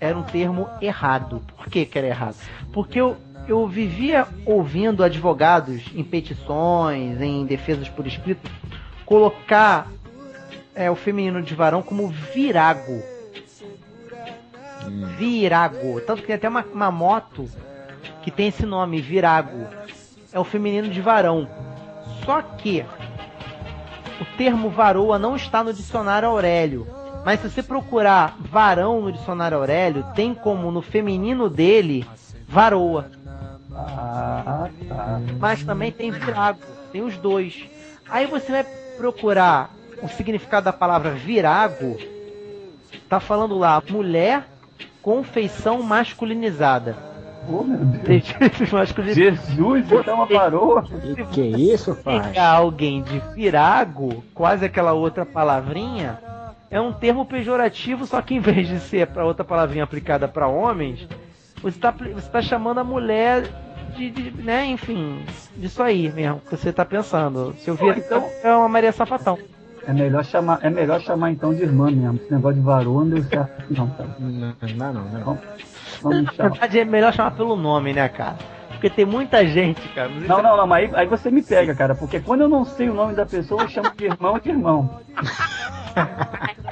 era 0.00 0.16
um 0.16 0.22
termo 0.22 0.68
errado. 0.80 1.42
Por 1.56 1.66
que, 1.68 1.84
que 1.84 1.98
era 1.98 2.06
errado? 2.06 2.36
Porque 2.72 2.98
eu, 2.98 3.16
eu 3.46 3.66
vivia 3.66 4.26
ouvindo 4.46 5.04
advogados 5.04 5.82
em 5.94 6.02
petições, 6.02 7.20
em 7.20 7.44
defesas 7.44 7.88
por 7.88 8.06
escrito, 8.06 8.50
colocar 9.04 9.86
é, 10.74 10.90
o 10.90 10.96
feminino 10.96 11.42
de 11.42 11.54
varão 11.54 11.82
como 11.82 12.08
virago. 12.08 13.02
Virago. 15.18 16.00
Tanto 16.06 16.22
que 16.22 16.28
tem 16.28 16.36
até 16.36 16.48
uma, 16.48 16.64
uma 16.72 16.90
moto 16.90 17.46
que 18.22 18.30
tem 18.30 18.48
esse 18.48 18.64
nome, 18.64 19.00
Virago. 19.02 19.66
É 20.32 20.38
o 20.40 20.44
feminino 20.44 20.88
de 20.88 21.00
varão. 21.02 21.46
Só 22.24 22.40
que 22.40 22.84
o 24.20 24.24
termo 24.36 24.68
varoa 24.68 25.18
não 25.18 25.34
está 25.34 25.64
no 25.64 25.72
dicionário 25.72 26.28
Aurélio. 26.28 26.86
Mas 27.24 27.40
se 27.40 27.50
você 27.50 27.62
procurar 27.62 28.36
varão 28.38 29.00
no 29.02 29.12
dicionário 29.12 29.56
Aurélio, 29.58 30.04
tem 30.14 30.34
como 30.34 30.70
no 30.70 30.82
feminino 30.82 31.48
dele 31.50 32.06
varoa. 32.46 33.10
Ah, 33.72 34.68
tá. 34.88 35.20
Mas 35.38 35.62
também 35.62 35.92
tem 35.92 36.10
virago. 36.10 36.60
Tem 36.92 37.02
os 37.02 37.16
dois. 37.16 37.64
Aí 38.08 38.26
você 38.26 38.50
vai 38.50 38.64
procurar 38.96 39.70
o 40.02 40.08
significado 40.08 40.64
da 40.64 40.72
palavra 40.72 41.12
virago. 41.12 41.96
Tá 43.08 43.20
falando 43.20 43.56
lá, 43.58 43.82
mulher 43.88 44.46
com 45.02 45.22
feição 45.22 45.82
masculinizada. 45.82 47.09
Oh, 47.52 47.64
meu 47.64 47.78
Deus. 47.78 48.72
masculinizada. 48.72 49.30
Jesus, 49.36 49.90
então 49.90 50.14
uma 50.14 50.26
varoa. 50.26 50.82
Que, 50.84 51.24
que 51.26 51.40
isso, 51.72 51.94
pai? 51.96 52.20
pegar 52.22 52.48
alguém 52.50 53.02
de 53.02 53.18
virago, 53.34 54.22
quase 54.34 54.64
aquela 54.64 54.92
outra 54.92 55.26
palavrinha, 55.26 56.18
é 56.70 56.80
um 56.80 56.92
termo 56.92 57.24
pejorativo, 57.24 58.06
só 58.06 58.22
que 58.22 58.34
em 58.34 58.40
vez 58.40 58.68
de 58.68 58.78
ser 58.80 59.08
para 59.08 59.24
outra 59.24 59.44
palavrinha 59.44 59.84
aplicada 59.84 60.28
para 60.28 60.46
homens, 60.46 61.06
você 61.62 61.76
está 61.76 61.90
você 61.90 62.28
tá 62.30 62.40
chamando 62.40 62.78
a 62.78 62.84
mulher 62.84 63.44
de, 63.96 64.08
de- 64.10 64.30
né, 64.42 64.66
enfim, 64.66 65.24
disso 65.56 65.82
aí 65.82 66.10
mesmo, 66.12 66.40
que 66.48 66.56
você 66.56 66.72
tá 66.72 66.84
pensando. 66.84 67.54
Se 67.58 67.68
eu 67.68 67.74
vir 67.74 67.98
então- 67.98 68.24
é 68.44 68.54
uma 68.54 68.68
Maria 68.68 68.92
Sapatão. 68.92 69.36
É 69.86 69.92
melhor 69.92 70.22
chamar, 70.24 70.60
é 70.62 70.70
melhor 70.70 71.00
chamar 71.00 71.32
então 71.32 71.52
de 71.54 71.62
irmã 71.62 71.90
mesmo. 71.90 72.16
Esse 72.22 72.30
negócio 72.32 72.58
de 72.60 72.64
varoa 72.64 73.02
não 73.02 73.10
deu 73.10 73.24
certo, 73.24 73.64
não, 73.70 73.88
cara. 73.90 74.10
Não, 74.20 74.54
não, 74.76 74.92
não, 74.92 75.20
não. 75.20 75.38
Vamos, 76.02 76.36
Na 76.36 76.48
verdade 76.48 76.78
é 76.80 76.84
melhor 76.84 77.12
chamar 77.12 77.32
pelo 77.32 77.56
nome, 77.56 77.92
né, 77.92 78.08
cara? 78.08 78.36
Porque 78.70 78.88
tem 78.88 79.04
muita 79.04 79.46
gente, 79.46 79.86
cara. 79.90 80.08
Não, 80.08 80.38
é- 80.38 80.42
não, 80.42 80.56
não, 80.56 80.66
mas 80.66 80.92
aí, 80.94 81.00
aí 81.00 81.06
você 81.06 81.30
me 81.30 81.42
pega, 81.42 81.74
cara, 81.74 81.94
porque 81.94 82.20
quando 82.20 82.40
eu 82.42 82.48
não 82.48 82.64
sei 82.64 82.88
o 82.88 82.94
nome 82.94 83.14
da 83.14 83.26
pessoa, 83.26 83.62
eu 83.62 83.68
chamo 83.68 83.90
de 83.94 84.04
irmão 84.06 84.38
de 84.38 84.48
irmão. 84.48 85.00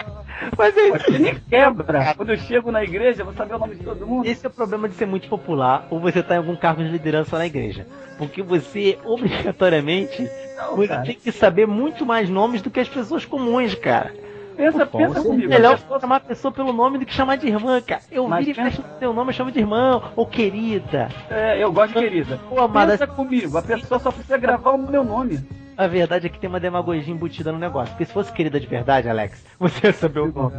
Mas 0.57 0.77
é 0.77 0.91
Você 0.91 1.19
me 1.19 1.35
quebra. 1.41 2.15
Quando 2.15 2.31
eu 2.31 2.37
chego 2.39 2.71
na 2.71 2.83
igreja, 2.83 3.23
eu 3.23 3.27
vou 3.27 3.35
saber 3.35 3.55
o 3.55 3.59
nome 3.59 3.75
de 3.75 3.85
todo 3.85 4.07
mundo. 4.07 4.27
Esse 4.27 4.47
é 4.47 4.49
o 4.49 4.53
problema 4.53 4.89
de 4.89 4.95
ser 4.95 5.07
muito 5.07 5.29
popular 5.29 5.87
ou 5.91 6.01
você 6.01 6.23
tá 6.23 6.35
em 6.35 6.39
algum 6.39 6.57
cargo 6.57 6.83
de 6.83 6.89
liderança 6.89 7.37
na 7.39 7.47
igreja. 7.47 7.87
Porque 8.17 8.43
você, 8.43 8.99
obrigatoriamente, 9.05 10.29
Não, 10.57 10.77
você 10.77 10.97
tem 11.03 11.15
que 11.15 11.33
saber 11.33 11.67
muito 11.67 12.07
mais 12.07 12.29
nomes 12.29 12.63
do 12.63 12.71
que 12.71 12.81
as 12.81 12.89
pessoas 12.89 13.25
comuns, 13.25 13.75
cara. 13.75 14.13
Pensa, 14.59 14.85
Pô, 14.85 14.99
pensa 14.99 15.23
comigo. 15.23 15.49
Melhor 15.49 15.79
chamar 16.01 16.17
a 16.17 16.21
pessoa 16.21 16.51
pelo 16.51 16.73
nome 16.73 16.99
do 16.99 17.07
que 17.07 17.15
chamar 17.15 17.37
de 17.37 17.47
irmã, 17.47 17.81
cara. 17.81 18.03
Eu 18.11 18.27
Mas 18.27 18.45
viro 18.45 18.61
e 18.61 18.65
fecho 18.65 18.83
o 18.83 18.99
seu 18.99 19.13
nome, 19.13 19.31
eu 19.31 19.35
chamo 19.35 19.53
de 19.53 19.61
irmão, 19.61 20.03
ou 20.17 20.27
querida. 20.27 21.09
É, 21.31 21.63
eu 21.63 21.73
gosto 21.73 21.95
de 21.95 22.01
querida. 22.01 22.41
Pô, 22.49 22.61
amada, 22.61 22.91
Pensa 22.91 23.07
comigo, 23.07 23.57
a 23.57 23.63
pessoa 23.63 24.01
só 24.01 24.11
precisa 24.11 24.37
gravar 24.37 24.73
o 24.73 24.79
meu 24.79 25.05
nome. 25.05 25.39
a 25.77 25.87
verdade 25.87 26.27
é 26.27 26.29
que 26.29 26.41
tem 26.41 26.51
uma 26.51 26.59
demagogia 26.59 27.15
embutida 27.15 27.53
no 27.53 27.59
negócio. 27.59 27.91
Porque 27.93 28.07
se 28.07 28.13
fosse 28.13 28.33
querida 28.33 28.59
de 28.59 28.67
verdade, 28.67 29.09
Alex, 29.09 29.45
você 29.61 29.87
ia 29.87 29.93
saber 29.93 30.21
o 30.21 30.33
nome. 30.33 30.57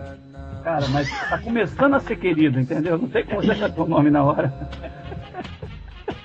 Cara, 0.63 0.87
mas 0.87 1.09
tá 1.29 1.37
começando 1.37 1.95
a 1.95 1.99
ser 1.99 2.15
querido, 2.15 2.57
entendeu? 2.57 2.97
Não 2.97 3.09
tem 3.09 3.25
como 3.25 3.43
você 3.43 3.53
saber 3.53 3.81
o 3.81 3.85
nome 3.85 4.09
na 4.09 4.23
hora. 4.23 4.53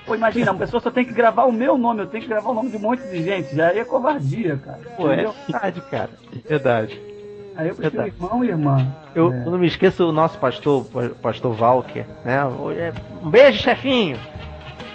Pô, 0.06 0.14
imagina, 0.14 0.52
uma 0.52 0.58
pessoa 0.60 0.80
só 0.80 0.92
tem 0.92 1.04
que 1.04 1.12
gravar 1.12 1.44
o 1.44 1.52
meu 1.52 1.76
nome, 1.76 2.02
eu 2.02 2.06
tenho 2.06 2.22
que 2.22 2.28
gravar 2.28 2.50
o 2.50 2.54
nome 2.54 2.70
de 2.70 2.76
um 2.76 2.80
monte 2.80 3.02
de 3.02 3.20
gente. 3.20 3.56
Já 3.56 3.74
é 3.74 3.84
covardia, 3.84 4.58
cara. 4.58 4.78
Pô, 4.96 5.10
é 5.10 5.14
entendeu? 5.14 5.34
verdade, 5.48 5.80
cara. 5.90 6.10
Verdade. 6.48 7.13
Aí 7.56 7.68
eu 7.68 7.74
prefiro 7.74 8.06
irmão 8.06 8.44
e 8.44 8.48
irmã. 8.48 8.92
Eu, 9.14 9.32
É. 9.32 9.42
eu 9.46 9.50
não 9.50 9.58
me 9.58 9.66
esqueço 9.66 10.08
o 10.08 10.12
nosso 10.12 10.38
pastor, 10.38 10.84
pastor 11.22 11.60
Walker, 11.60 12.04
né? 12.24 12.38
É, 12.78 12.92
Um 13.22 13.30
beijo, 13.30 13.60
chefinho! 13.62 14.18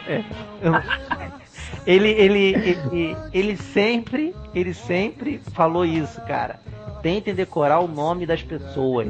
É, 0.08 0.24
ele, 1.86 2.10
ele, 2.10 2.56
ele, 2.56 3.17
ele 3.34 3.58
sempre, 3.58 4.36
ele 4.54 4.74
sempre 4.74 5.39
falou 5.54 5.86
isso, 5.86 6.19
cara. 6.22 6.60
Tentem 7.02 7.34
decorar 7.34 7.80
o 7.80 7.88
nome 7.88 8.26
das 8.26 8.43
pessoas. 8.43 9.08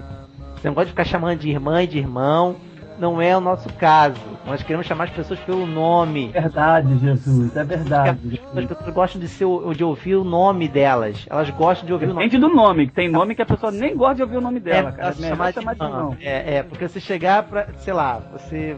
Você 0.56 0.68
não 0.68 0.76
pode 0.76 0.90
ficar 0.90 1.06
chamando 1.06 1.40
de 1.40 1.50
irmã 1.50 1.84
e 1.84 1.88
de 1.88 1.98
irmão. 1.98 2.58
Não 3.00 3.22
é 3.22 3.36
o 3.36 3.40
nosso 3.40 3.72
caso. 3.74 4.20
Nós 4.46 4.62
queremos 4.62 4.86
chamar 4.86 5.06
as 5.06 5.12
pessoas 5.12 5.40
pelo 5.40 5.66
nome. 5.66 6.28
Verdade, 6.30 6.98
Jesus, 7.00 7.56
é 7.56 7.64
verdade. 7.64 8.42
As 8.56 8.66
pessoas 8.66 8.94
gostam 8.94 9.22
de, 9.22 9.28
ser, 9.30 9.46
de 9.76 9.84
ouvir 9.84 10.16
o 10.16 10.24
nome 10.26 10.68
delas. 10.68 11.26
Elas 11.30 11.50
gostam 11.52 11.88
de 11.88 11.94
ouvir 11.94 12.06
o 12.06 12.10
nome. 12.10 12.26
Depende 12.26 12.38
do 12.38 12.54
nome, 12.54 12.88
que 12.88 12.94
tem 12.94 13.10
nome 13.10 13.36
que 13.36 13.42
a 13.42 13.46
pessoa 13.46 13.72
nem 13.72 13.96
gosta 13.96 14.16
de 14.16 14.24
ouvir 14.24 14.38
o 14.38 14.42
nome 14.42 14.60
dela, 14.60 14.90
é, 14.90 14.92
cara. 14.92 15.10
É 15.10 15.14
chamar 15.14 15.54
chamar 15.54 15.76
de 15.76 16.18
de. 16.18 16.26
É, 16.26 16.56
é, 16.56 16.64
porque 16.64 16.88
você 16.88 17.00
chegar 17.00 17.44
pra, 17.44 17.68
sei 17.78 17.94
lá, 17.94 18.20
você 18.34 18.76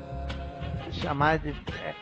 chamar 0.92 1.40
de. 1.40 1.50
é, 1.50 1.96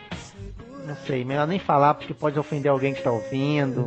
não 0.86 0.95
sei, 0.95 1.23
melhor 1.23 1.47
nem 1.47 1.60
falar 1.60 1.93
porque 1.93 2.13
pode 2.13 2.38
ofender 2.38 2.69
alguém 2.69 2.93
que 2.93 3.01
tá 3.01 3.12
ouvindo. 3.12 3.86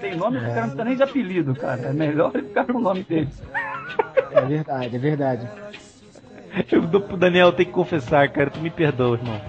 Tem 0.00 0.16
nome 0.16 0.38
que 0.38 0.44
o 0.44 0.48
cara 0.48 0.60
não 0.60 0.76
precisa 0.76 0.84
nem 0.84 0.96
de 0.96 1.02
apelido, 1.02 1.54
cara. 1.54 1.88
É 1.88 1.92
melhor 1.92 2.30
ele 2.34 2.46
ficar 2.48 2.64
com 2.64 2.78
o 2.78 2.80
nome 2.80 3.02
dele. 3.02 3.28
É 4.30 4.40
verdade, 4.40 4.96
é 4.96 4.98
verdade. 4.98 5.48
Eu 6.70 6.82
Daniel 7.16 7.52
ter 7.52 7.64
que 7.64 7.72
confessar, 7.72 8.28
cara, 8.28 8.50
tu 8.50 8.60
me 8.60 8.70
perdoa, 8.70 9.16
irmão. 9.16 9.40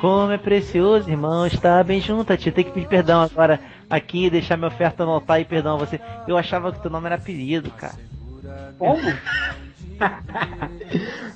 Como 0.00 0.30
é 0.30 0.38
precioso, 0.38 1.10
irmão, 1.10 1.46
estar 1.46 1.82
bem 1.82 2.00
junto 2.00 2.32
a 2.32 2.36
ti. 2.36 2.52
Tem 2.52 2.64
que 2.64 2.70
pedir 2.70 2.86
perdão 2.86 3.20
agora 3.22 3.58
aqui, 3.90 4.30
deixar 4.30 4.56
minha 4.56 4.68
oferta 4.68 5.04
no 5.04 5.10
altar 5.10 5.40
e 5.40 5.44
perdão 5.44 5.74
a 5.74 5.78
você. 5.78 6.00
Eu 6.26 6.36
achava 6.36 6.72
que 6.72 6.80
teu 6.80 6.90
nome 6.90 7.06
era 7.06 7.16
apelido, 7.16 7.70
cara. 7.70 7.94
Como? 8.78 9.00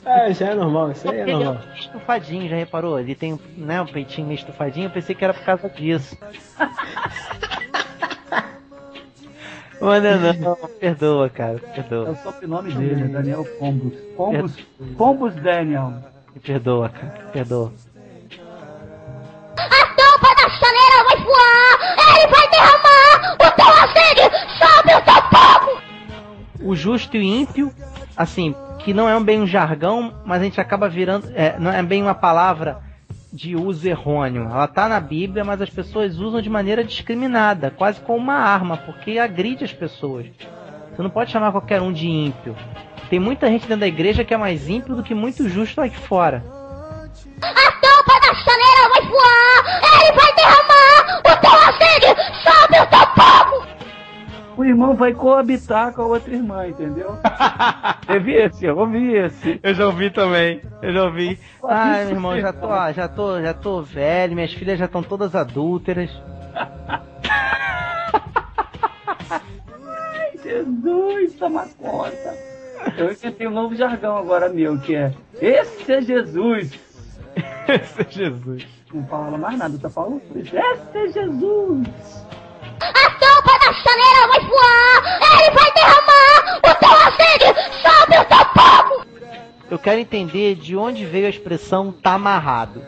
Ah, 0.04 0.30
já 0.30 0.48
é 0.50 0.54
normal, 0.54 0.92
isso 0.92 1.08
aí 1.08 1.18
é 1.18 1.22
Ele 1.22 1.30
é 1.30 1.34
normal. 1.34 1.62
estufadinho, 1.76 2.48
já 2.48 2.56
reparou? 2.56 2.98
Ele 2.98 3.14
tem 3.14 3.38
né, 3.56 3.80
um 3.80 3.86
peitinho 3.86 4.26
meio 4.26 4.38
estufadinho, 4.38 4.86
eu 4.86 4.90
pensei 4.90 5.14
que 5.14 5.24
era 5.24 5.34
por 5.34 5.44
causa 5.44 5.68
disso. 5.68 6.16
Manda 9.82 10.16
não, 10.34 10.56
perdoa, 10.78 11.28
cara, 11.28 11.56
É 11.56 11.58
perdoa. 11.82 12.10
o 12.10 12.16
sobrenome 12.16 12.72
dele, 12.72 13.02
é 13.02 13.08
Daniel 13.08 13.44
Pombos. 13.58 13.92
Pombos, 14.16 14.56
Pombos 14.96 15.34
Daniel. 15.36 15.92
Me 16.34 16.40
perdoa, 16.40 16.88
cara, 16.88 17.30
perdoa. 17.32 17.72
A 19.58 19.86
tampa 19.96 20.34
da 20.34 20.48
chaleira 20.50 21.04
vai 21.04 21.16
voar! 21.24 21.78
Ele 22.16 22.26
vai 22.28 22.48
derramar 22.50 23.34
o 23.34 23.50
teu 23.56 23.74
sangue 23.92 24.26
sobre 24.58 24.94
o 24.94 25.02
teu 25.02 25.22
povo! 25.30 25.82
O 26.62 26.76
justo 26.76 27.16
e 27.16 27.20
o 27.20 27.22
ímpio, 27.22 27.72
assim, 28.16 28.54
que 28.78 28.94
não 28.94 29.08
é 29.08 29.20
bem 29.20 29.40
um 29.40 29.46
jargão, 29.46 30.14
mas 30.24 30.40
a 30.40 30.44
gente 30.44 30.60
acaba 30.60 30.88
virando. 30.88 31.28
é, 31.34 31.58
não 31.58 31.72
é 31.72 31.82
bem 31.82 32.02
uma 32.02 32.14
palavra 32.14 32.78
de 33.32 33.56
uso 33.56 33.88
errôneo. 33.88 34.44
Ela 34.44 34.68
tá 34.68 34.88
na 34.88 35.00
Bíblia, 35.00 35.44
mas 35.44 35.62
as 35.62 35.70
pessoas 35.70 36.18
usam 36.18 36.42
de 36.42 36.50
maneira 36.50 36.84
discriminada, 36.84 37.70
quase 37.70 38.00
como 38.00 38.18
uma 38.18 38.34
arma, 38.34 38.76
porque 38.76 39.18
agride 39.18 39.64
as 39.64 39.72
pessoas. 39.72 40.26
Você 40.90 41.02
não 41.02 41.08
pode 41.08 41.30
chamar 41.30 41.52
qualquer 41.52 41.80
um 41.80 41.92
de 41.92 42.06
ímpio. 42.06 42.54
Tem 43.08 43.18
muita 43.18 43.46
gente 43.48 43.62
dentro 43.62 43.80
da 43.80 43.86
igreja 43.86 44.24
que 44.24 44.34
é 44.34 44.36
mais 44.36 44.68
ímpio 44.68 44.94
do 44.94 45.02
que 45.02 45.14
muito 45.14 45.48
justo 45.48 45.80
aqui 45.80 45.96
fora. 45.96 46.44
A 47.42 47.72
tampa 47.72 48.20
da 48.20 48.34
chaleira 48.34 48.88
vai 48.90 49.02
voar! 49.08 49.64
Ele 50.00 50.12
vai 50.12 50.34
derramar 50.34 51.20
o 51.20 51.36
teu 51.40 51.50
sangue 51.78 52.01
O 54.62 54.64
irmão 54.64 54.94
vai 54.94 55.12
coabitar 55.12 55.92
com 55.92 56.02
a 56.02 56.06
outra 56.06 56.32
irmã, 56.32 56.68
entendeu? 56.68 57.18
Teve 58.06 58.32
esse, 58.34 58.64
eu 58.64 58.78
ouvi 58.78 59.12
esse. 59.12 59.58
Eu 59.60 59.74
já 59.74 59.86
ouvi 59.86 60.08
também. 60.08 60.62
Eu 60.80 60.92
já 60.92 61.02
ouvi. 61.02 61.36
Ai, 61.64 62.04
meu 62.04 62.14
irmão, 62.14 62.40
já 62.40 62.52
tô, 62.52 62.68
ó, 62.68 62.92
já 62.92 63.08
tô, 63.08 63.42
já 63.42 63.52
tô 63.52 63.82
velho, 63.82 64.36
minhas 64.36 64.52
filhas 64.52 64.78
já 64.78 64.84
estão 64.84 65.02
todas 65.02 65.34
adúlteras. 65.34 66.10
Jesus, 70.44 71.34
toma 71.34 71.66
conta. 71.76 72.36
Eu 72.96 73.10
inventei 73.10 73.48
um 73.48 73.50
novo 73.50 73.74
jargão 73.74 74.16
agora 74.16 74.48
meu, 74.48 74.78
que 74.78 74.94
é 74.94 75.12
Esse 75.40 75.92
é 75.92 76.02
Jesus. 76.02 76.70
Esse 77.66 78.00
é 78.00 78.08
Jesus. 78.08 78.64
Não 78.94 79.04
fala 79.06 79.36
mais 79.36 79.58
nada, 79.58 79.76
só 79.76 79.90
fala 79.90 80.20
isso. 80.36 80.56
Esse 80.56 80.98
é 80.98 81.08
Jesus. 81.08 81.88
A 82.88 83.10
tampa 83.18 83.58
da 83.58 83.72
chaleira 83.72 84.28
vai 84.28 84.40
voar! 84.40 85.02
Ele 85.38 85.50
vai 85.50 85.72
derramar 85.72 86.58
o 86.58 86.74
teu 86.74 86.98
sangue 87.16 87.50
sobre 87.82 88.18
o 88.18 88.24
teu 88.24 88.44
povo! 88.46 89.06
Eu 89.70 89.78
quero 89.78 90.00
entender 90.00 90.54
de 90.56 90.76
onde 90.76 91.06
veio 91.06 91.26
a 91.26 91.30
expressão 91.30 91.92
tá 91.92 92.14
amarrado. 92.14 92.82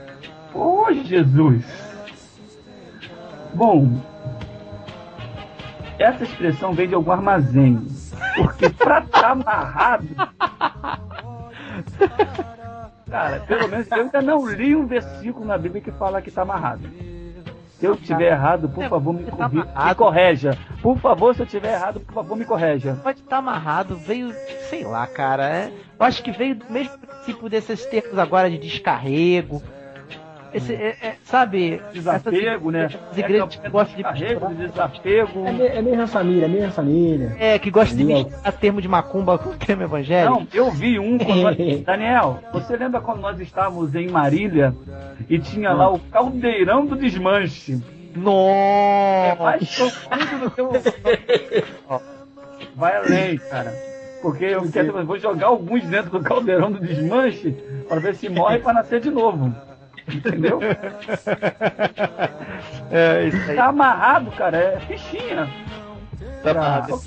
Ô 0.55 0.93
Jesus. 0.93 1.65
Bom, 3.55 4.01
essa 5.99 6.25
expressão 6.25 6.73
vem 6.73 6.89
de 6.89 6.95
algum 6.95 7.13
armazém. 7.13 7.87
Porque 8.37 8.69
pra 8.69 8.99
estar 9.01 9.31
amarrado. 9.31 10.09
Cara, 13.11 13.41
pelo 13.41 13.69
menos 13.69 13.91
eu 13.91 13.97
ainda 13.97 14.21
não 14.21 14.49
li 14.49 14.75
um 14.75 14.87
versículo 14.87 15.47
na 15.47 15.57
Bíblia 15.57 15.81
que 15.81 15.93
fala 15.93 16.21
que 16.21 16.31
tá 16.31 16.43
amarrado. 16.43 16.89
Se 17.79 17.87
eu 17.87 17.97
tiver 17.97 18.31
errado, 18.33 18.69
por 18.69 18.89
favor, 18.89 19.13
me, 19.13 19.25
Tá 19.25 19.49
me 19.49 19.61
amarrado. 19.61 19.97
correja. 19.97 20.59
Por 20.81 20.97
favor, 20.99 21.35
se 21.35 21.43
eu 21.43 21.47
tiver 21.47 21.73
errado, 21.75 22.01
por 22.01 22.15
favor, 22.15 22.37
me 22.37 22.45
correja. 22.45 22.99
Pode 23.03 23.21
estar 23.21 23.39
amarrado, 23.39 23.97
veio, 23.97 24.33
sei 24.71 24.85
lá, 24.85 25.07
cara. 25.07 25.49
é- 25.49 25.73
eu 25.99 26.07
acho 26.07 26.23
que 26.23 26.31
veio 26.31 26.55
do 26.55 26.71
mesmo 26.71 26.97
princípio 26.99 27.49
desses 27.49 27.85
termos 27.87 28.19
agora 28.19 28.49
de 28.51 28.59
descarrego. 28.59 29.63
Esse, 30.55 30.73
é- 30.73 30.97
é, 31.03 31.15
sabe? 31.25 31.81
Desapego, 31.93 32.71
né? 32.71 32.89
As 33.11 33.19
igrejas 33.19 33.57
que 33.57 33.69
gostam 33.69 33.97
de 33.97 34.67
desapego. 34.69 35.45
É, 35.47 35.79
é 35.79 35.83
mesma 35.83 36.07
família, 36.07 36.45
é 36.45 36.49
mesma 36.49 36.71
família. 36.71 37.37
É, 37.39 37.59
que 37.59 37.71
gosta 37.71 37.95
de 37.97 38.05
misturar 38.05 38.53
termo 38.53 38.81
de 38.81 38.87
macumba 38.89 39.37
com 39.37 39.51
termo 39.59 39.83
evangélico. 39.83 40.33
Não, 40.41 40.47
eu 40.53 40.71
vi 40.71 40.99
um. 40.99 41.19
quando 41.19 41.43
nós- 41.43 41.57
Daniel, 41.85 42.39
você 42.53 42.77
lembra 42.77 43.01
quando 43.01 43.21
nós 43.21 43.41
estávamos 43.41 43.95
em 43.95 44.09
Marília 44.09 44.75
e 45.29 45.39
tinha 45.39 45.73
lá 45.73 45.91
o 45.93 45.99
caldeirão 45.99 46.87
do 46.87 46.95
desmanche? 46.97 47.83
É 48.15 48.19
Nossa! 48.19 49.43
mais 49.43 49.75
profundo 49.75 50.39
do 50.45 50.51
que 50.53 50.63
o. 50.63 50.71
Vai 52.77 52.97
além, 52.97 53.39
cara. 53.39 53.73
Porque 54.23 54.45
eu 54.45 54.71
quero, 54.71 54.99
eu 54.99 55.05
vou 55.05 55.19
jogar 55.19 55.49
alguns 55.49 55.85
dentro 55.85 56.11
do 56.11 56.21
caldeirão 56.21 56.73
do 56.73 56.81
desmanche 56.81 57.51
para 57.89 58.01
ver 58.01 58.15
se 58.15 58.29
morre 58.29 58.59
para 58.59 58.73
nascer 58.75 59.01
de 59.01 59.11
novo. 59.11 59.55
Entendeu? 60.13 60.61
É, 62.91 63.27
isso 63.27 63.51
aí. 63.51 63.57
Tá 63.57 63.67
amarrado, 63.67 64.31
cara, 64.33 64.57
é 64.57 64.81
fichinha. 64.81 65.49
Tá 66.43 66.51
amarrado. 66.53 67.01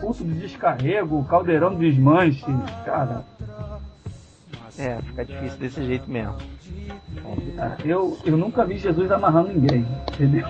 Pulso 0.00 0.24
de 0.24 0.32
descarrego, 0.34 1.24
caldeirão 1.24 1.74
do 1.74 1.78
desmanche. 1.80 2.44
Cara, 2.84 3.22
É, 4.78 4.96
fica 5.02 5.24
difícil 5.24 5.58
desse 5.58 5.84
jeito 5.84 6.10
mesmo. 6.10 6.36
Eu, 7.84 8.18
eu 8.24 8.36
nunca 8.36 8.64
vi 8.64 8.76
Jesus 8.78 9.10
amarrando 9.10 9.48
ninguém, 9.52 9.86
entendeu? 10.12 10.46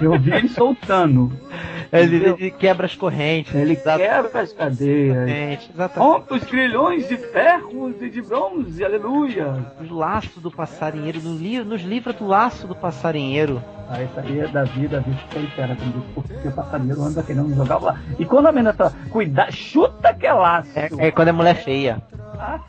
Eu 0.00 0.18
vi 0.18 0.32
ele 0.32 0.48
soltando. 0.48 1.32
Ele, 1.92 2.16
ele 2.16 2.50
quebra 2.50 2.86
as 2.86 2.94
correntes. 2.94 3.54
Ele 3.54 3.72
exatamente, 3.72 4.08
quebra 4.10 4.40
as 4.42 4.52
cadeias, 4.52 5.70
Exatamente. 5.74 5.98
rompe 5.98 6.34
os 6.34 6.44
grilhões 6.44 7.08
de 7.08 7.16
ferros 7.16 7.94
e 8.02 8.10
de 8.10 8.20
bronze, 8.22 8.84
aleluia. 8.84 9.66
Os 9.80 9.90
laços 9.90 10.42
do 10.42 10.50
passarinheiro, 10.50 11.20
no 11.22 11.34
li- 11.34 11.64
nos 11.64 11.82
livra 11.82 12.12
do 12.12 12.26
laço 12.26 12.66
do 12.66 12.74
passarinheiro. 12.74 13.62
Ah, 13.88 14.02
isso 14.02 14.20
aí 14.20 14.40
é 14.40 14.48
Davi, 14.48 14.86
Davi 14.88 15.14
fica 15.14 15.40
inteira 15.40 15.76
com 15.76 15.84
isso, 15.84 16.04
porque 16.14 16.48
o 16.48 16.52
passarinheiro 16.52 17.02
anda 17.02 17.22
querendo 17.22 17.54
jogar 17.54 17.78
lá. 17.78 17.98
E 18.18 18.24
quando 18.24 18.46
a 18.46 18.52
menina 18.52 18.74
fala, 18.74 18.92
cuidado, 19.10 19.52
chuta 19.52 20.12
que 20.12 20.26
é 20.26 20.32
laço. 20.32 20.70
É, 20.78 20.88
é 20.98 21.10
quando 21.10 21.28
é 21.28 21.32
mulher 21.32 21.54
feia. 21.56 22.02
Ah. 22.38 22.60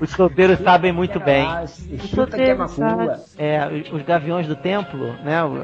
Os 0.00 0.10
solteiros 0.10 0.58
sabem 0.60 0.92
muito 0.92 1.18
bem. 1.20 1.46
Chuta 2.08 2.36
que 2.36 2.42
é 2.42 2.54
macumba. 2.54 3.20
É, 3.38 3.66
os- 3.66 3.92
os 3.92 4.02
gaviões 4.02 4.46
do 4.46 4.56
templo, 4.56 5.12
né? 5.22 5.42
o- 5.44 5.62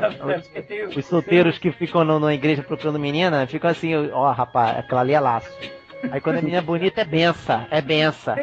Os 0.96 1.04
solteiros 1.06 1.58
que 1.58 1.70
ficam 1.72 2.04
no- 2.04 2.18
na 2.20 2.34
igreja 2.34 2.62
procurando 2.62 2.98
menina, 2.98 3.46
ficam 3.46 3.70
assim, 3.70 3.94
ó, 4.12 4.32
rapaz, 4.32 4.78
aquela 4.78 5.00
ali 5.02 5.12
é 5.14 5.20
laço. 5.20 5.50
Aí 6.10 6.20
quando 6.20 6.36
a 6.38 6.40
menina 6.40 6.58
é 6.58 6.62
bonita 6.62 7.00
é 7.02 7.04
benção, 7.04 7.66
é 7.70 7.80
benção. 7.82 8.34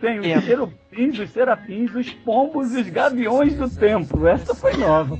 Tem, 0.00 0.18
os 0.36 0.44
querubins, 0.44 1.18
os 1.18 1.30
serafins, 1.30 1.94
os 1.94 2.10
pombos 2.10 2.74
e 2.74 2.80
os 2.80 2.88
gaviões 2.90 3.54
do 3.56 3.70
templo. 3.70 4.26
Essa 4.26 4.54
foi 4.54 4.76
nova. 4.76 5.16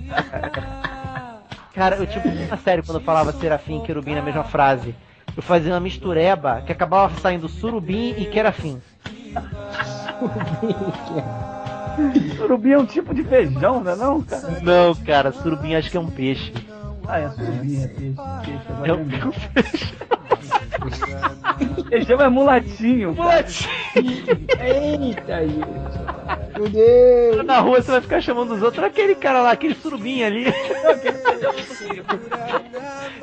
Cara, 1.75 1.97
eu 1.97 2.07
tipo 2.07 2.29
uma 2.29 2.57
série 2.59 2.83
quando 2.83 2.99
eu 2.99 3.05
falava 3.05 3.33
serafim 3.33 3.79
e 3.83 3.87
querubim 3.87 4.15
na 4.15 4.23
mesma 4.23 4.45
frase. 4.45 4.95
Eu 5.37 5.43
fazia 5.43 5.73
uma 5.73 5.81
mistureba 5.81 6.63
que 6.65 6.71
acabava 6.71 7.19
saindo 7.19 7.49
surubim 7.49 8.15
e 8.17 8.27
querafim. 8.27 8.81
Surubim 12.37 12.71
é 12.73 12.79
um 12.79 12.87
tipo 12.87 13.15
de 13.15 13.23
feijão, 13.25 13.83
não 13.83 13.93
é 13.93 13.97
não, 13.97 14.23
cara? 14.23 14.61
Não, 14.63 14.95
cara, 14.95 15.33
surubim 15.33 15.75
acho 15.75 15.91
que 15.91 15.97
é 15.97 16.01
um 16.01 16.11
peixe. 16.11 16.53
Ah, 17.07 17.21
é 17.21 17.31
surubim, 17.31 17.83
é 17.83 17.89
peixe, 17.89 18.15
peixe. 18.45 18.61
É 18.85 18.93
um 18.93 18.97
lembrei. 18.97 19.21
Feijão 21.89 22.21
é 22.21 22.29
mulatinho. 22.29 23.15
cara. 23.15 23.47
Eita, 23.97 25.47
Jesus. 25.47 25.65
Meu 26.57 26.69
Deus. 26.69 27.45
Na 27.47 27.61
rua 27.61 27.83
você 27.83 27.91
vai 27.91 28.01
ficar 28.01 28.21
chamando 28.21 28.55
os 28.55 28.63
outros, 28.63 28.85
aquele 28.85 29.15
cara 29.15 29.43
lá, 29.43 29.51
aquele 29.53 29.75
surubim 29.75 30.23
ali. 30.23 30.47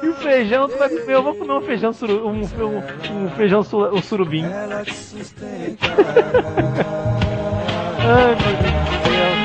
e 0.04 0.08
o 0.08 0.14
feijão, 0.16 0.68
tu 0.68 0.78
vai 0.78 0.90
comer, 0.90 1.14
eu 1.14 1.24
vou 1.24 1.36
comer 1.36 1.54
um 1.54 1.62
feijão 1.62 1.94
suru, 1.94 2.28
um, 2.28 2.42
um, 2.42 3.26
um 3.26 3.30
feijão 3.32 3.64
su, 3.64 3.78
um 3.86 4.02
surubim. 4.02 4.46
Ai, 8.04 8.36
meu 8.36 8.56
Deus 8.58 8.82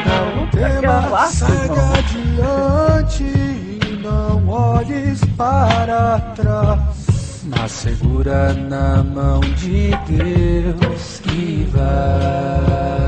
cara. 0.07 0.81
Tema, 0.81 1.07
laço, 1.09 1.45
segue 1.47 1.79
irmão. 1.79 1.93
adiante 1.95 3.25
e 3.25 3.99
não 4.03 4.49
olhes 4.49 5.21
para 5.37 6.21
trás. 6.35 7.16
Mas 7.49 7.71
segura 7.71 8.53
na 8.53 9.05
mão 9.05 9.39
de 9.41 9.91
Deus 10.09 11.21
e 11.33 11.65
vai. 11.71 13.07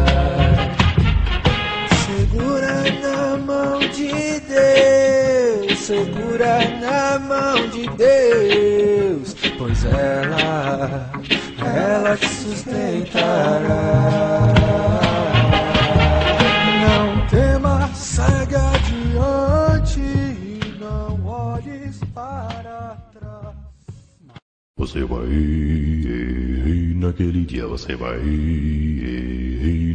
Segura 2.06 2.84
na 3.02 3.36
mão 3.36 3.80
de 3.80 4.38
Deus, 4.40 5.78
segura 5.78 6.58
na 6.80 7.18
mão 7.18 7.68
de 7.68 7.88
Deus, 7.96 9.34
pois 9.58 9.84
ela, 9.84 11.10
ela 11.60 12.16
te 12.16 12.28
sustentará. 12.28 12.98
Você 24.88 25.04
vai 25.04 25.26
e 25.26 26.94
naquele 26.96 27.44
dia, 27.44 27.66
você 27.66 27.94
vai 27.94 28.16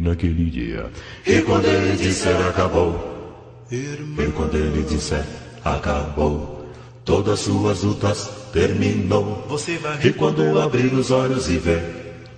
naquele 0.00 0.48
dia. 0.48 0.86
E 1.26 1.42
quando 1.42 1.64
ele 1.66 1.96
disser 1.96 2.36
acabou, 2.46 3.64
e 3.72 4.30
quando 4.36 4.54
ele 4.54 4.84
disser 4.84 5.24
acabou, 5.64 6.64
todas 7.04 7.40
suas 7.40 7.82
lutas 7.82 8.30
terminou. 8.52 9.44
Você 9.48 9.78
vai 9.78 9.98
E 10.06 10.12
quando 10.12 10.60
abrir 10.60 10.94
os 10.94 11.10
olhos 11.10 11.50
e 11.50 11.56
ver 11.56 11.82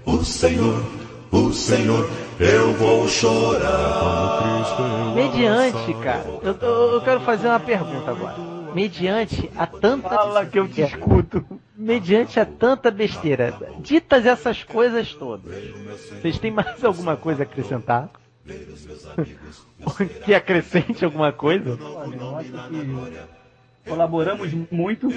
o 0.06 0.24
Senhor, 0.24 0.82
o 1.30 1.52
Senhor, 1.52 2.08
eu 2.40 2.72
vou 2.72 3.06
chorar. 3.06 4.00
Mediante, 5.14 5.92
cara, 6.02 6.24
eu, 6.42 6.56
eu- 6.58 6.92
eu 6.94 7.00
quero 7.02 7.20
fazer 7.20 7.48
uma 7.48 7.60
pergunta 7.60 8.10
agora. 8.10 8.55
Mediante 8.76 9.50
a 9.56 9.66
tanta. 9.66 10.10
Fala 10.10 10.44
que 10.44 10.58
eu 10.58 10.68
te 10.68 10.82
escuto. 10.82 11.42
Mediante 11.74 12.38
a 12.38 12.44
tanta 12.44 12.90
besteira, 12.90 13.54
ditas 13.80 14.26
essas 14.26 14.62
coisas 14.62 15.14
todas, 15.14 15.54
vocês 16.10 16.38
têm 16.38 16.50
mais 16.50 16.82
alguma 16.84 17.16
coisa 17.16 17.42
a 17.42 17.44
acrescentar? 17.44 18.10
que 20.24 20.34
acrescente 20.34 21.04
alguma 21.04 21.32
coisa? 21.32 21.78
Olha, 21.80 22.16
eu 22.16 22.36
acho 22.36 22.50
que 22.50 23.90
colaboramos 23.90 24.52
muito 24.70 25.08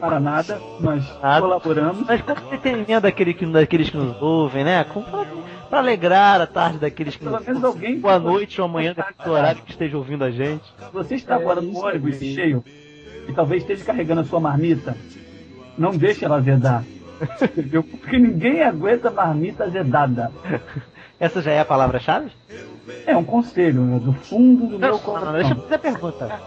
para 0.00 0.20
nada, 0.20 0.60
mas 0.80 1.04
Nada. 1.20 1.40
colaboramos. 1.40 2.06
Mas 2.06 2.22
com 2.22 2.32
entretenimento 2.32 3.02
daquele 3.02 3.34
que, 3.34 3.46
daqueles 3.46 3.90
que 3.90 3.96
nos 3.96 4.20
ouvem, 4.20 4.64
né? 4.64 4.84
Com, 4.84 5.04
pra 5.68 5.78
alegrar 5.78 6.40
a 6.40 6.46
tarde 6.46 6.78
daqueles 6.78 7.16
que 7.16 7.24
Pelo 7.24 7.36
nos 7.36 7.46
menos 7.46 7.64
alguém. 7.64 7.98
Boa 7.98 8.18
noite 8.18 8.60
ou 8.60 8.66
amanhã, 8.66 8.94
do 9.24 9.30
horário 9.30 9.62
que 9.62 9.70
esteja 9.70 9.96
ouvindo 9.96 10.24
a 10.24 10.30
gente. 10.30 10.64
Se 10.64 10.92
você 10.92 11.14
está 11.16 11.36
agora 11.36 11.60
no 11.60 11.76
ônibus 11.78 12.18
cheio 12.18 12.64
e 13.28 13.32
talvez 13.32 13.62
esteja 13.62 13.84
carregando 13.84 14.20
a 14.20 14.24
sua 14.24 14.40
marmita, 14.40 14.96
não 15.76 15.90
deixe 15.90 16.24
ela 16.24 16.36
azedar. 16.36 16.84
Porque 18.00 18.18
ninguém 18.18 18.62
aguenta 18.62 19.10
marmita 19.10 19.64
azedada. 19.64 20.30
Essa 21.18 21.40
já 21.40 21.50
é 21.50 21.60
a 21.60 21.64
palavra-chave? 21.64 22.30
É 23.06 23.16
um 23.16 23.24
conselho, 23.24 23.80
né? 23.82 23.98
Do 23.98 24.12
fundo 24.12 24.66
do 24.66 24.78
meu 24.78 24.90
Não, 24.92 24.98
coração. 24.98 25.32
não, 25.32 25.38
deixa 25.38 25.52
eu 25.54 25.62
fazer 25.62 25.74
a 25.74 25.78
pergunta. 25.78 26.40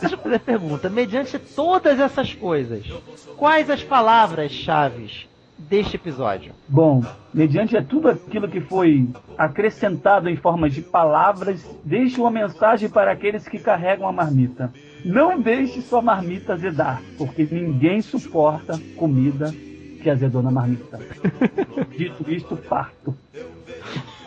Deixa 0.00 0.14
eu 0.14 0.18
fazer 0.18 0.34
a 0.36 0.40
pergunta. 0.40 0.90
Mediante 0.90 1.38
todas 1.38 1.98
essas 1.98 2.34
coisas, 2.34 2.84
quais 3.36 3.70
as 3.70 3.82
palavras-chave 3.82 5.26
deste 5.58 5.96
episódio? 5.96 6.52
Bom, 6.68 7.02
mediante 7.32 7.76
é 7.76 7.82
tudo 7.82 8.08
aquilo 8.08 8.48
que 8.48 8.60
foi 8.60 9.08
acrescentado 9.38 10.28
em 10.28 10.36
forma 10.36 10.68
de 10.68 10.82
palavras, 10.82 11.64
deixe 11.84 12.20
uma 12.20 12.30
mensagem 12.30 12.88
para 12.88 13.12
aqueles 13.12 13.46
que 13.48 13.58
carregam 13.58 14.08
a 14.08 14.12
marmita. 14.12 14.72
Não 15.04 15.40
deixe 15.40 15.82
sua 15.82 16.00
marmita 16.00 16.54
azedar, 16.54 17.02
porque 17.18 17.46
ninguém 17.50 18.00
suporta 18.00 18.80
comida 18.96 19.52
que 20.02 20.10
azedou 20.10 20.42
na 20.42 20.50
marmita. 20.50 20.98
Dito 21.96 22.30
isto, 22.30 22.56
parto. 22.56 23.16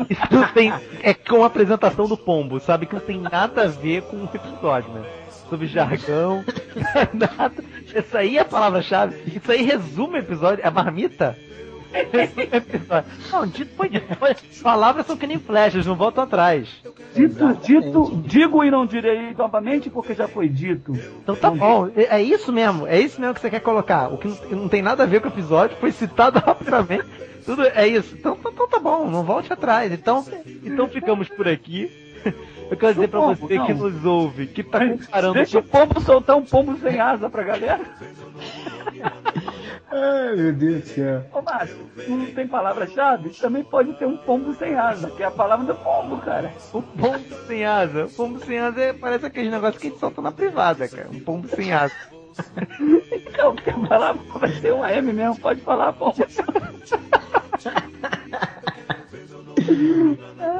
Isso 0.09 0.53
tem, 0.53 0.71
é 1.01 1.13
com 1.13 1.43
a 1.43 1.47
apresentação 1.47 2.07
do 2.07 2.17
pombo, 2.17 2.59
sabe? 2.59 2.85
Que 2.85 2.93
não 2.93 3.01
tem 3.01 3.19
nada 3.19 3.63
a 3.63 3.67
ver 3.67 4.03
com 4.03 4.17
o 4.17 4.29
episódio, 4.31 4.91
né? 4.93 5.03
Sobre 5.49 5.65
jargão, 5.65 6.43
nada. 7.13 7.63
Isso 7.97 8.17
aí 8.17 8.37
é 8.37 8.41
a 8.41 8.45
palavra-chave. 8.45 9.17
Isso 9.35 9.51
aí 9.51 9.63
resume 9.63 10.15
o 10.15 10.17
episódio. 10.17 10.65
A 10.65 10.71
marmita 10.71 11.37
resume 11.91 12.49
o 12.51 12.55
episódio. 12.55 13.11
Não, 13.31 13.47
dito 13.47 13.75
foi 13.75 13.89
dito. 13.89 14.05
Palavras 14.61 15.05
são 15.05 15.17
que 15.17 15.27
nem 15.27 15.39
flechas, 15.39 15.85
não 15.85 15.95
voltam 15.95 16.23
atrás. 16.23 16.69
Dito, 17.13 17.53
dito, 17.63 18.21
digo 18.25 18.63
e 18.63 18.71
não 18.71 18.85
direi 18.85 19.33
novamente 19.33 19.89
porque 19.89 20.13
já 20.13 20.27
foi 20.27 20.47
dito. 20.49 20.93
Então 21.21 21.35
tá 21.35 21.49
bom, 21.49 21.89
é 21.95 22.17
é 22.17 22.21
isso 22.21 22.51
mesmo, 22.51 22.87
é 22.87 22.99
isso 22.99 23.19
mesmo 23.19 23.33
que 23.33 23.41
você 23.41 23.49
quer 23.49 23.61
colocar. 23.61 24.09
O 24.13 24.17
que 24.17 24.27
não, 24.53 24.67
tem 24.67 24.81
nada 24.81 25.03
a 25.03 25.05
ver 25.05 25.21
com 25.21 25.27
o 25.27 25.31
episódio, 25.31 25.77
foi 25.77 25.91
citado 25.91 26.39
rapidamente. 26.45 27.05
Tudo 27.45 27.63
é 27.65 27.87
isso. 27.87 28.15
Então, 28.15 28.35
então, 28.39 28.51
então 28.51 28.67
tá 28.67 28.79
bom, 28.79 29.09
não 29.09 29.23
volte 29.23 29.51
atrás. 29.51 29.91
Então, 29.91 30.25
então 30.63 30.87
ficamos 30.87 31.29
por 31.29 31.47
aqui. 31.47 31.91
Eu 32.69 32.77
quero 32.77 32.93
dizer 32.95 33.07
pra 33.07 33.19
pombo, 33.21 33.35
você 33.35 33.59
que 33.59 33.73
não. 33.73 33.89
nos 33.89 34.05
ouve, 34.05 34.47
que 34.47 34.63
tá 34.63 34.79
comparando. 34.85 35.33
Deixa 35.33 35.59
o 35.59 35.63
pombo 35.63 36.01
soltar 36.01 36.35
um 36.35 36.43
pombo 36.43 36.77
sem 36.77 36.99
asa 36.99 37.29
pra 37.29 37.43
galera. 37.43 37.79
Ai, 39.89 40.35
meu 40.35 40.53
Deus 40.53 40.83
do 40.83 40.87
céu. 40.89 41.23
Ô, 41.33 41.41
Márcio, 41.41 41.77
não 42.09 42.25
tem 42.25 42.45
palavra-chave? 42.45 43.29
Também 43.29 43.63
pode 43.63 43.93
ter 43.93 44.05
um 44.05 44.17
pombo 44.17 44.53
sem 44.55 44.75
asa, 44.75 45.09
que 45.11 45.23
é 45.23 45.25
a 45.25 45.31
palavra 45.31 45.65
do 45.65 45.75
pombo, 45.75 46.17
cara. 46.17 46.51
O 46.73 46.81
pombo 46.81 47.35
sem 47.47 47.63
asa. 47.65 48.05
O 48.05 48.09
pombo 48.09 48.39
sem 48.45 48.59
asa 48.59 48.81
é- 48.81 48.93
parece 48.93 49.25
aquele 49.25 49.49
negócio 49.49 49.79
que 49.79 49.87
a 49.87 49.89
gente 49.89 49.99
solta 49.99 50.21
na 50.21 50.31
privada, 50.31 50.87
cara. 50.89 51.07
Um 51.09 51.19
pombo 51.21 51.47
sem 51.47 51.71
asa. 51.71 51.93
Então, 53.15 53.55
porque 53.55 53.69
a 53.69 53.79
palavra 53.79 54.21
vai 54.35 54.51
ser 54.51 54.73
um 54.73 54.85
M 54.85 55.13
mesmo, 55.13 55.39
pode 55.39 55.61
falar 55.61 55.93
pombo. 55.93 56.15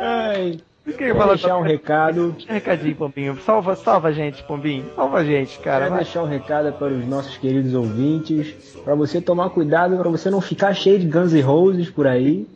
Ai, 0.01 0.59
Quem 0.87 1.07
quero 1.07 1.15
fala 1.15 1.33
deixar 1.35 1.57
um 1.57 1.61
recado. 1.61 2.35
Recadinho, 2.47 2.95
Pombinho. 2.95 3.37
Salva, 3.45 3.75
salva 3.75 4.07
a 4.07 4.11
gente, 4.11 4.41
Pombinho. 4.43 4.85
Salva 4.95 5.17
a 5.19 5.23
gente, 5.23 5.59
cara. 5.59 5.85
Quero 5.85 5.95
vai. 5.95 6.03
deixar 6.03 6.23
um 6.23 6.27
recado 6.27 6.71
para 6.73 6.87
os 6.87 7.05
nossos 7.07 7.37
queridos 7.37 7.73
ouvintes, 7.73 8.53
para 8.83 8.95
você 8.95 9.19
tomar 9.21 9.49
cuidado, 9.49 9.97
para 9.97 10.09
você 10.09 10.29
não 10.29 10.39
ficar 10.41 10.73
cheio 10.73 10.99
de 10.99 11.07
Guns 11.07 11.33
N' 11.33 11.41
Roses 11.41 11.89
por 11.89 12.07
aí. 12.07 12.47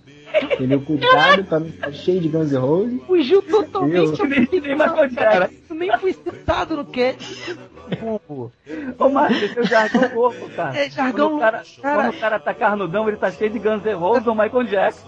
Entendeu? 0.54 0.80
Cuidado 0.86 1.44
para 1.44 1.60
não 1.60 1.68
ficar 1.68 1.92
cheio 1.92 2.22
de 2.22 2.30
Guns 2.30 2.52
N' 2.52 2.58
Roses. 2.58 3.02
Fugiu 3.06 3.42
totalmente 3.42 4.20
Eu- 4.20 4.28
Nem, 4.28 4.48
nem 4.50 5.10
cara. 5.14 5.50
Isso 5.52 5.76
nem 5.76 5.98
foi 5.98 6.14
citado 6.14 6.78
no 6.78 6.86
cast. 6.86 7.58
Pombo. 7.96 8.52
Ô, 8.98 9.10
Márcio, 9.10 9.46
esse 9.46 9.58
é 9.60 9.62
o 9.62 9.66
jargão 9.68 10.14
louco, 10.16 10.50
cara. 10.50 10.78
É 10.78 10.90
jargão 10.90 11.30
quando 11.30 11.38
o 11.38 11.40
cara, 11.40 11.64
cara. 11.82 11.96
Quando 11.96 12.16
o 12.16 12.20
cara 12.20 12.40
tá 12.40 12.54
carnudão, 12.54 13.08
ele 13.08 13.18
tá 13.18 13.32
cheio 13.32 13.50
de 13.52 13.60
Guns 13.60 13.84
N' 13.84 13.94
Roses 13.94 14.28
ou 14.28 14.36
Michael 14.36 14.64
Jackson. 14.64 15.08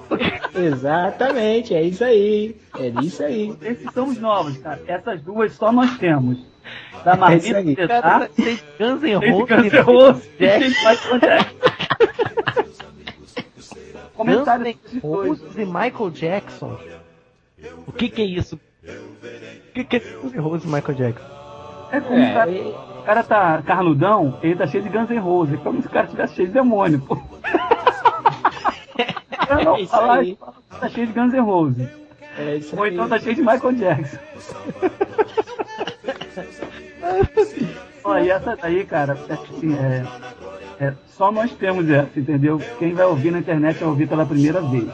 Exatamente, 0.55 1.73
é 1.73 1.81
isso 1.81 2.03
aí. 2.03 2.55
É 2.79 2.87
isso 3.03 3.23
aí. 3.23 3.55
Esses 3.61 3.91
são 3.93 4.07
os 4.07 4.19
novos, 4.19 4.57
cara. 4.57 4.81
Essas 4.87 5.21
duas 5.21 5.53
só 5.53 5.71
nós 5.71 5.97
temos. 5.97 6.37
Da 7.03 7.13
É 7.13 7.17
Marmita 7.17 7.87
tá 7.87 8.27
cheio 8.35 8.57
de 8.57 8.63
Guns 8.79 9.01
N' 9.01 9.31
Roses. 9.31 9.47
Guns 9.47 9.73
N' 9.73 9.81
Roses 9.81 10.29
e 10.39 10.69
Michael 10.69 11.19
Jackson. 11.19 11.53
Comentário 14.15 14.79
Roses 15.01 15.57
e 15.57 15.65
Michael 15.65 16.09
Jackson. 16.11 16.79
O 17.87 17.91
que 17.91 18.09
que 18.09 18.21
é 18.21 18.25
isso? 18.25 18.59
O 18.85 19.73
que 19.73 19.83
que 19.83 19.95
é 19.97 19.99
Guns 19.99 20.33
N' 20.33 20.39
Roses 20.39 20.63
e 20.65 20.67
Michael 20.67 20.97
Jackson? 20.97 21.42
É 21.93 21.99
como 22.01 22.19
o, 22.19 22.33
cara, 22.33 22.51
É, 22.51 22.75
o 22.99 23.03
cara 23.03 23.23
tá 23.23 23.61
carnudão, 23.61 24.37
ele 24.41 24.55
tá 24.55 24.65
cheio 24.67 24.83
de 24.83 24.89
Guns 24.89 25.09
N' 25.09 25.19
Roses. 25.19 25.59
Como 25.61 25.79
se 25.81 25.87
o 25.87 25.91
cara 25.91 26.07
tivesse 26.07 26.35
cheio 26.35 26.47
de 26.47 26.53
demônio, 26.55 26.99
pô. 26.99 27.15
Pra 29.47 29.63
não 29.63 29.75
É 29.75 29.81
isso 29.81 29.95
aí. 29.95 30.37
tá 30.79 30.89
cheio 30.89 31.07
de 31.07 31.13
Guns 31.13 31.33
N' 31.33 31.39
Roses. 31.41 31.87
é 32.37 32.55
isso 32.55 32.75
Ou 32.75 32.83
aí. 32.83 32.93
então 32.93 33.07
tá 33.07 33.19
cheio 33.19 33.35
de 33.35 33.41
Michael 33.41 33.73
Jackson. 33.73 34.17
Olha, 38.03 38.21
e 38.23 38.29
essa 38.31 38.55
daí, 38.55 38.85
cara, 38.85 39.17
é, 39.29 39.33
assim, 39.33 39.75
é, 39.75 40.03
é, 40.85 40.93
só 41.07 41.31
nós 41.31 41.51
temos 41.53 41.89
essa, 41.89 42.19
entendeu? 42.19 42.59
Quem 42.79 42.93
vai 42.93 43.05
ouvir 43.05 43.31
na 43.31 43.39
internet 43.39 43.79
vai 43.79 43.87
ouvir 43.87 44.07
pela 44.07 44.25
primeira 44.25 44.61
vez. 44.61 44.87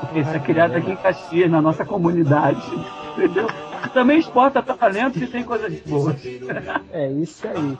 Porque 0.00 0.20
isso 0.20 0.30
é 0.30 0.38
criado 0.38 0.76
aqui 0.76 0.92
em 0.92 0.96
Caxias, 0.96 1.50
na 1.50 1.60
nossa 1.60 1.84
comunidade, 1.84 2.62
entendeu? 3.16 3.48
Também 3.92 4.18
exporta 4.18 4.62
pra 4.62 4.74
talentos 4.74 5.20
e 5.22 5.26
tem 5.26 5.42
coisas 5.44 5.72
boas. 5.86 6.16
É 6.92 7.10
isso 7.10 7.46
aí. 7.46 7.78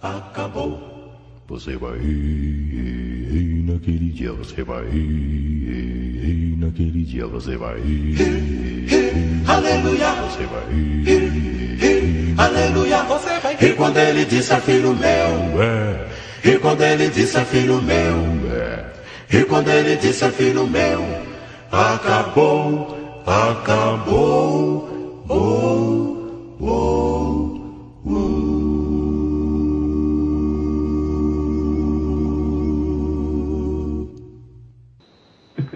Acabou. 0.00 1.08
Você 1.48 1.76
vai 1.78 1.98
rir, 1.98 3.64
naquele 3.66 4.10
dia 4.10 4.32
você 4.34 4.62
vai 4.62 4.84
rir, 4.86 6.56
naquele 6.58 7.02
dia 7.04 7.26
você 7.26 7.56
vai 7.56 7.80
rir. 7.80 8.16
Aleluia, 9.46 10.12
Você 10.28 10.44
vai 10.44 10.70
rir. 10.70 12.34
aleluia, 12.36 13.02
você 13.04 13.38
vai 13.40 13.56
E 13.58 13.72
quando 13.72 13.96
ele 13.96 14.26
disse 14.26 14.54
filho 14.60 14.94
meu, 14.94 15.62
é. 15.62 16.06
E 16.44 16.58
quando 16.58 16.82
ele 16.82 17.08
disse 17.08 17.42
filho 17.46 17.80
meu, 17.80 18.52
é. 18.54 18.84
E 19.32 19.44
quando 19.44 19.68
ele 19.68 19.96
disse 19.96 20.30
filho 20.30 20.66
meu, 20.66 21.02
acabou, 21.72 23.22
acabou. 23.26 24.87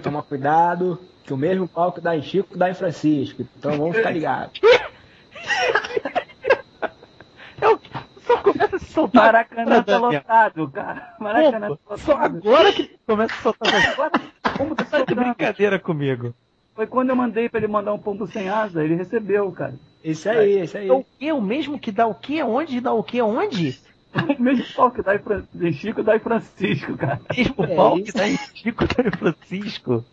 Toma 0.01 0.21
cuidado, 0.23 0.99
que 1.23 1.33
o 1.33 1.37
mesmo 1.37 1.67
pau 1.67 1.91
que 1.91 2.01
dá 2.01 2.15
em 2.15 2.21
Chico 2.21 2.57
dá 2.57 2.69
em 2.69 2.73
Francisco. 2.73 3.45
Então 3.57 3.77
vamos 3.77 3.95
ficar 3.95 4.11
ligados. 4.11 4.59
Eu 7.61 7.79
só 8.25 8.37
começa 8.37 8.75
a 8.75 8.79
se 8.79 8.85
soltar. 8.85 9.25
Maracanã 9.25 9.83
tá 9.83 9.97
lotado, 9.97 10.69
cara. 10.71 11.15
Maracanã 11.19 11.77
tá 11.87 11.97
Só 11.97 12.13
lotado. 12.13 12.37
agora 12.37 12.73
que 12.73 12.97
começa 13.07 13.33
a 13.33 13.37
soltar. 13.41 13.91
Agora, 13.93 14.11
como 14.57 14.75
tá 14.75 14.83
Tá 14.85 15.05
de 15.05 15.15
brincadeira 15.15 15.79
comigo. 15.79 16.35
Foi 16.75 16.87
quando 16.87 17.09
eu 17.09 17.15
mandei 17.15 17.47
pra 17.49 17.59
ele 17.59 17.67
mandar 17.67 17.93
um 17.93 17.99
pombo 17.99 18.25
sem 18.27 18.49
asa, 18.49 18.83
ele 18.83 18.95
recebeu, 18.95 19.51
cara. 19.51 19.75
Isso 20.03 20.27
aí, 20.29 20.61
isso 20.63 20.77
aí. 20.77 20.87
É 20.87 20.93
o 20.93 21.03
que? 21.19 21.31
O 21.31 21.41
mesmo 21.41 21.79
que 21.79 21.91
dá 21.91 22.07
o 22.07 22.15
que? 22.15 22.41
Onde 22.43 22.81
dá 22.81 22.91
o 22.93 23.03
que? 23.03 23.21
Onde? 23.21 23.79
O 24.37 24.41
mesmo 24.43 24.63
pau 24.75 24.91
que 24.91 25.01
dá 25.01 25.15
em 25.15 25.73
Chico 25.73 26.03
dá 26.03 26.15
em 26.15 26.19
Francisco, 26.19 26.95
cara. 26.95 27.19
Mesmo 27.35 27.63
É 27.63 27.75
pau 27.75 27.95
que 27.95 28.01
isso. 28.09 28.13
dá 28.17 28.27
em 28.29 28.37
Chico 28.37 28.85
dá 28.85 29.07
em 29.07 29.11
Francisco. 29.11 30.05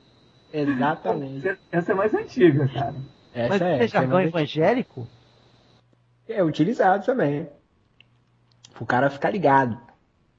Exatamente. 0.51 1.59
Essa 1.71 1.93
é 1.93 1.95
mais 1.95 2.15
antiga, 2.15 2.67
cara. 2.69 2.95
Essa 3.35 3.49
Mas 3.51 3.61
é, 3.61 3.65
é 3.65 3.75
essa 3.75 3.85
é, 3.85 3.89
jargão 3.89 4.15
mais- 4.15 4.29
evangélico? 4.29 5.07
é 6.27 6.43
utilizado 6.43 7.05
também. 7.05 7.47
O 8.81 8.87
cara 8.87 9.11
ficar 9.11 9.29
ligado. 9.31 9.79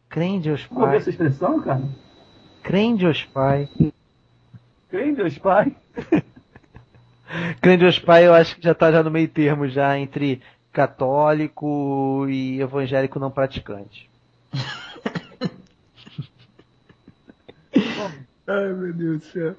Crê 0.10 0.26
em 0.26 0.40
Deus 0.42 0.66
Pai. 0.66 0.98
essa 0.98 1.12
expressão, 1.12 1.60
cara. 1.62 1.84
Crê 2.64 2.80
em 2.80 2.96
Deus 2.96 3.24
Pai. 3.26 3.70
Crê 4.92 5.08
em 5.08 5.14
Deus 5.14 5.38
Pai. 5.38 5.74
Crê 7.62 7.76
em 7.76 7.78
Deus 7.78 7.98
Pai 7.98 8.28
eu 8.28 8.34
acho 8.34 8.58
que 8.58 8.62
já 8.62 8.76
tá 8.76 8.92
já 8.92 9.02
no 9.02 9.10
meio 9.10 9.30
termo 9.30 9.66
já 9.70 9.98
entre 9.98 10.42
católico 10.74 12.28
e 12.28 12.60
evangélico 12.60 13.18
não 13.18 13.32
praticante. 13.32 14.10
Ai, 18.46 18.74
meu 18.74 18.94
Deus 18.94 19.22
do 19.22 19.26
céu. 19.28 19.56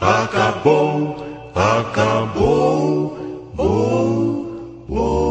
Acabou, 0.00 1.24
acabou, 1.54 3.16
oh, 3.56 4.82
oh, 4.88 5.22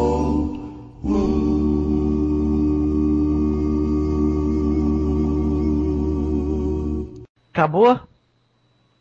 Acabou? 7.52 8.11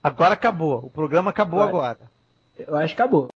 Agora 0.03 0.33
acabou. 0.33 0.85
O 0.85 0.89
programa 0.89 1.29
acabou 1.29 1.61
Agora. 1.61 1.91
agora. 1.91 2.11
Eu 2.57 2.75
acho 2.77 2.95
que 2.95 3.01
acabou. 3.01 3.29